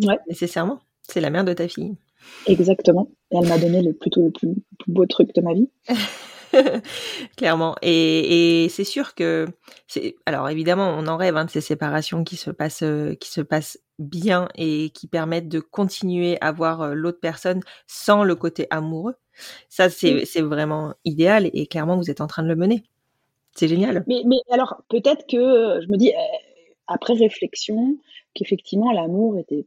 [0.03, 0.18] Ouais.
[0.28, 0.80] Nécessairement.
[1.03, 1.96] C'est la mère de ta fille.
[2.46, 3.09] Exactement.
[3.30, 5.70] Et elle m'a donné le plutôt le plus, le plus beau truc de ma vie.
[7.36, 7.76] Clairement.
[7.82, 9.46] Et, et c'est sûr que
[9.86, 13.30] c'est alors évidemment on en rêve hein, de ces séparations qui se passent euh, qui
[13.30, 18.34] se passent bien et qui permettent de continuer à voir euh, l'autre personne sans le
[18.34, 19.14] côté amoureux.
[19.68, 22.84] Ça c'est c'est vraiment idéal et clairement vous êtes en train de le mener.
[23.57, 24.05] C'est génial.
[24.07, 26.38] Mais mais alors peut-être que je me dis euh,
[26.86, 27.96] après réflexion
[28.34, 29.66] qu'effectivement l'amour était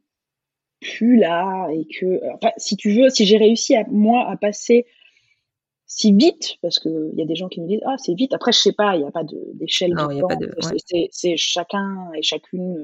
[0.81, 4.85] plus là et que enfin si tu veux si j'ai réussi à moi à passer
[5.93, 8.33] si vite, parce qu'il y a des gens qui me disent ah c'est vite.
[8.33, 10.07] Après je sais pas, il n'y a pas d'échelle de, temps.
[10.07, 10.49] De,
[11.11, 12.77] C'est chacun et chacune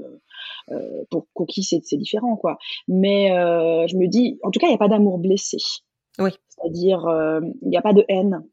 [0.69, 2.57] euh, euh pour qui c'est différent quoi.
[2.89, 5.55] Mais euh, je me dis, en tout cas il n'y a pas d'amour blessé.
[6.19, 6.31] Oui.
[6.49, 8.43] C'est-à-dire euh, il n'y a pas de haine.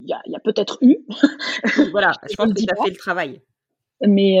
[0.00, 0.96] Il y a, a peut-être eu.
[1.92, 3.42] voilà, je pense que tu as fait le travail.
[4.04, 4.38] Mais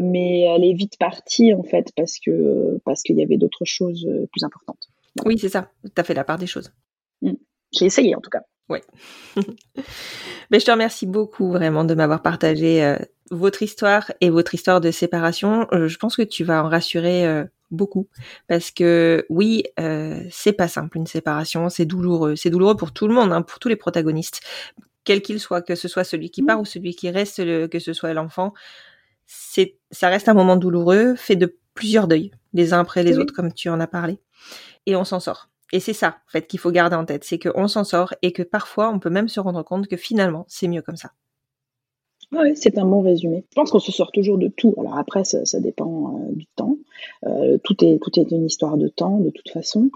[0.00, 4.08] mais elle est vite partie en fait parce que parce qu'il y avait d'autres choses
[4.30, 4.86] plus importantes.
[5.24, 5.72] Oui c'est ça.
[5.82, 6.72] Tu as fait la part des choses.
[7.20, 7.32] Mmh.
[7.72, 8.44] J'ai essayé en tout cas.
[8.72, 8.78] Oui.
[10.50, 12.96] Mais je te remercie beaucoup vraiment de m'avoir partagé euh,
[13.30, 15.66] votre histoire et votre histoire de séparation.
[15.72, 18.08] Euh, je pense que tu vas en rassurer euh, beaucoup
[18.48, 19.64] parce que oui,
[20.30, 23.58] c'est pas simple une séparation, c'est douloureux, c'est douloureux pour tout le monde, hein, pour
[23.58, 24.40] tous les protagonistes,
[25.04, 27.36] quel qu'il soit, que ce soit celui qui part ou celui qui reste,
[27.68, 28.52] que ce soit l'enfant.
[29.24, 33.32] C'est, ça reste un moment douloureux, fait de plusieurs deuils, les uns après les autres,
[33.32, 34.18] comme tu en as parlé,
[34.84, 35.48] et on s'en sort.
[35.72, 38.32] Et c'est ça, en fait, qu'il faut garder en tête, c'est qu'on s'en sort et
[38.32, 41.12] que parfois, on peut même se rendre compte que finalement, c'est mieux comme ça.
[42.32, 43.44] Oui, c'est un bon résumé.
[43.50, 44.74] Je pense qu'on se sort toujours de tout.
[44.78, 46.78] Alors après, ça, dépend euh, du temps.
[47.26, 49.90] Euh, tout est tout est une histoire de temps, de toute façon.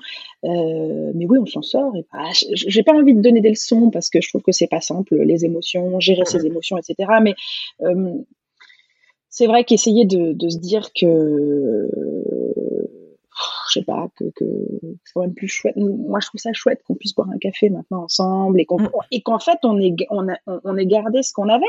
[0.45, 1.97] Euh, mais oui, on s'en sort.
[1.97, 4.67] Et bah, j'ai pas envie de donner des leçons parce que je trouve que c'est
[4.67, 7.11] pas simple, les émotions, gérer ses émotions, etc.
[7.23, 7.35] Mais
[9.31, 11.89] c'est vrai qu'essayer de, de, se dire que
[13.69, 14.45] je sais pas, que, que
[15.05, 15.77] c'est quand même plus chouette.
[15.77, 18.91] Moi, je trouve ça chouette qu'on puisse boire un café maintenant ensemble et qu'on mm.
[19.11, 21.65] et qu'en fait on est on a, on ait gardé ce qu'on avait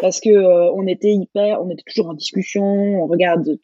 [0.00, 3.58] parce que euh, on était hyper, on était toujours en discussion, on regarde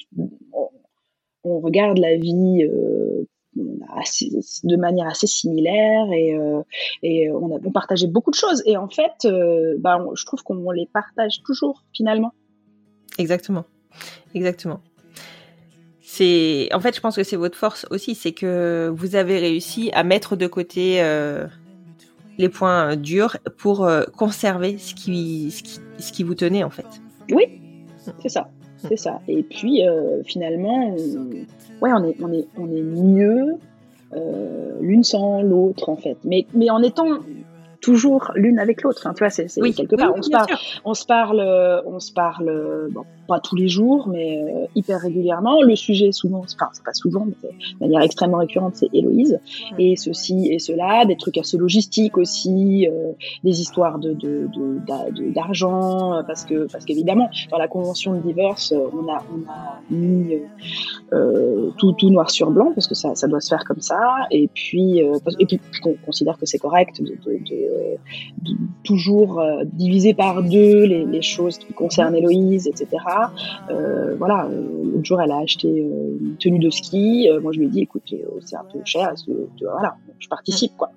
[1.44, 6.62] on, regarde la vie euh, de manière assez similaire et, euh,
[7.02, 9.26] et on, a, on partageait beaucoup de choses et en fait
[9.78, 12.32] bah, je trouve qu'on les partage toujours finalement.
[13.18, 13.64] Exactement,
[14.34, 14.80] exactement
[16.18, 19.90] c'est en fait je pense que c'est votre force aussi c'est que vous avez réussi
[19.94, 21.46] à mettre de côté euh,
[22.38, 25.50] les points durs pour euh, conserver ce qui,
[25.98, 26.86] ce qui, vous tenait en fait
[27.30, 27.60] oui
[28.20, 28.48] c'est ça
[28.78, 30.96] c'est ça et puis euh, finalement
[31.82, 33.54] ouais on est on est on est mieux
[34.80, 37.18] l'une sans l'autre en fait mais mais en étant
[37.80, 39.02] toujours l'une avec l'autre.
[39.04, 40.12] Enfin, tu vois, c'est oui, quelque part.
[40.16, 40.48] on, se parle,
[40.84, 45.62] on, se parle, on se parle, bon, pas tous les jours, mais euh, hyper régulièrement.
[45.62, 49.38] Le sujet, souvent, enfin, c'est pas souvent, mais de manière extrêmement récurrente, c'est Héloïse.
[49.78, 53.12] Et ceci et cela, des trucs assez logistiques aussi, euh,
[53.44, 54.16] des histoires de
[55.34, 59.48] d'argent, de, de, parce que parce qu'évidemment, dans la convention de divorce, on a on
[59.48, 60.38] a mis
[61.12, 64.00] euh, tout tout noir sur blanc parce que ça ça doit se faire comme ça.
[64.30, 65.00] Et puis
[65.38, 71.22] et puis, on considère que c'est correct de, de, toujours diviser par deux les, les
[71.22, 72.96] choses qui concernent Héloïse, etc.
[73.70, 77.28] Euh, voilà, euh, l'autre jour, elle a acheté euh, une tenue de ski.
[77.42, 79.12] moi, je lui ai dit, écoute, c'est un peu cher.
[79.60, 80.90] voilà, je participe, quoi.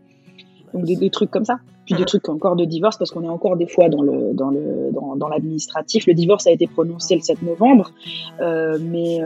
[0.74, 1.58] Donc des, trucs comme ça.
[1.86, 4.52] Puis des trucs encore de divorce parce qu'on est encore des fois dans le dans
[4.52, 6.08] le dans, l'administratif.
[6.08, 7.92] Le divorce a été prononcé le 7 novembre,
[8.40, 9.20] mais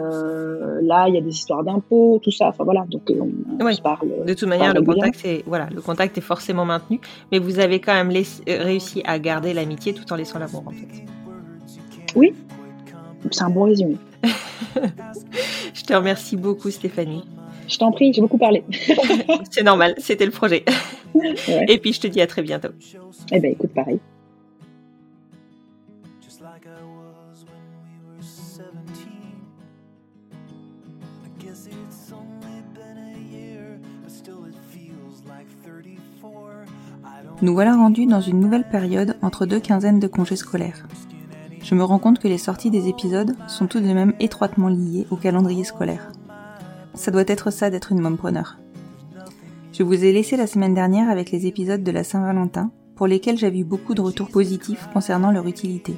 [0.81, 2.47] là il y a des histoires d'impôts, tout ça.
[2.47, 3.13] Enfin voilà, donc
[3.59, 4.07] on, se parle.
[4.25, 6.99] De toute manière, le contact est voilà, le contact est forcément maintenu,
[7.31, 8.11] mais vous avez quand même
[8.47, 11.05] réussi à garder l'amitié tout en laissant l'amour en fait.
[12.15, 12.33] Oui,
[13.31, 13.97] c'est un bon résumé.
[15.73, 17.23] je te remercie beaucoup, Stéphanie.
[17.67, 18.63] Je t'en prie, j'ai beaucoup parlé.
[19.51, 20.63] c'est normal, c'était le projet.
[21.67, 22.69] Et puis je te dis à très bientôt.
[23.31, 23.99] Eh ben écoute, pareil.
[37.41, 40.87] Nous voilà rendus dans une nouvelle période entre deux quinzaines de congés scolaires
[41.65, 45.07] je me rends compte que les sorties des épisodes sont tout de même étroitement liées
[45.09, 46.11] au calendrier scolaire.
[46.93, 48.59] Ça doit être ça d'être une mompreneur.
[49.73, 53.39] Je vous ai laissé la semaine dernière avec les épisodes de la Saint-Valentin, pour lesquels
[53.39, 55.95] j'avais eu beaucoup de retours positifs concernant leur utilité.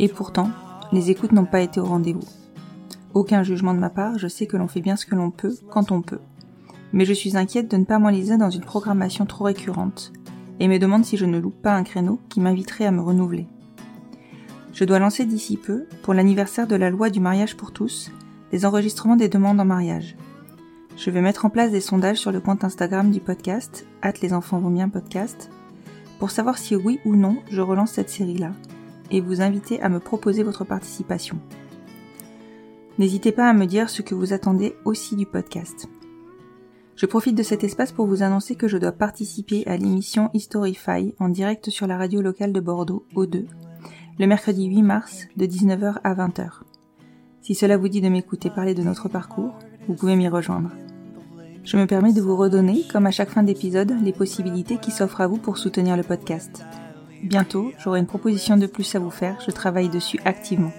[0.00, 0.50] Et pourtant,
[0.90, 2.26] les écoutes n'ont pas été au rendez-vous.
[3.14, 5.56] Aucun jugement de ma part, je sais que l'on fait bien ce que l'on peut
[5.70, 6.20] quand on peut.
[6.92, 10.12] Mais je suis inquiète de ne pas m'enliser dans une programmation trop récurrente
[10.58, 13.46] et me demande si je ne loupe pas un créneau qui m'inviterait à me renouveler.
[14.72, 18.10] Je dois lancer d'ici peu, pour l'anniversaire de la loi du mariage pour tous,
[18.52, 20.16] les enregistrements des demandes en mariage.
[20.96, 24.32] Je vais mettre en place des sondages sur le compte Instagram du podcast, hâte les
[24.32, 25.50] enfants vont bien podcast,
[26.18, 28.52] pour savoir si oui ou non je relance cette série-là,
[29.10, 31.38] et vous inviter à me proposer votre participation.
[32.98, 35.86] N'hésitez pas à me dire ce que vous attendez aussi du podcast.
[36.96, 41.14] Je profite de cet espace pour vous annoncer que je dois participer à l'émission Historify
[41.18, 43.46] en direct sur la radio locale de Bordeaux, O2,
[44.22, 46.60] le mercredi 8 mars de 19h à 20h.
[47.40, 49.58] Si cela vous dit de m'écouter parler de notre parcours,
[49.88, 50.70] vous pouvez m'y rejoindre.
[51.64, 55.22] Je me permets de vous redonner, comme à chaque fin d'épisode, les possibilités qui s'offrent
[55.22, 56.64] à vous pour soutenir le podcast.
[57.24, 60.70] Bientôt, j'aurai une proposition de plus à vous faire, je travaille dessus activement.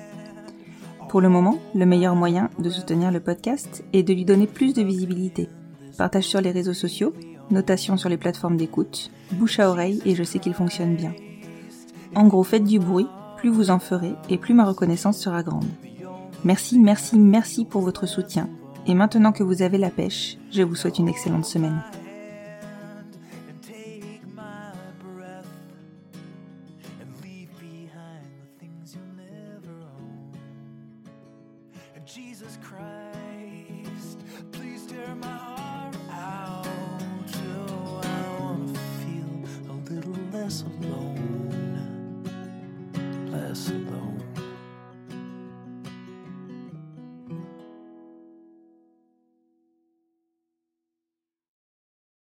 [1.10, 4.74] Pour le moment, le meilleur moyen de soutenir le podcast est de lui donner plus
[4.74, 5.50] de visibilité.
[5.98, 7.12] Partage sur les réseaux sociaux,
[7.52, 11.14] notation sur les plateformes d'écoute, bouche à oreille et je sais qu'il fonctionne bien.
[12.16, 13.08] En gros, faites du bruit,
[13.44, 15.68] plus vous en ferez et plus ma reconnaissance sera grande.
[16.46, 18.48] Merci, merci, merci pour votre soutien.
[18.88, 21.84] Et maintenant que vous avez la pêche, je vous souhaite une excellente semaine.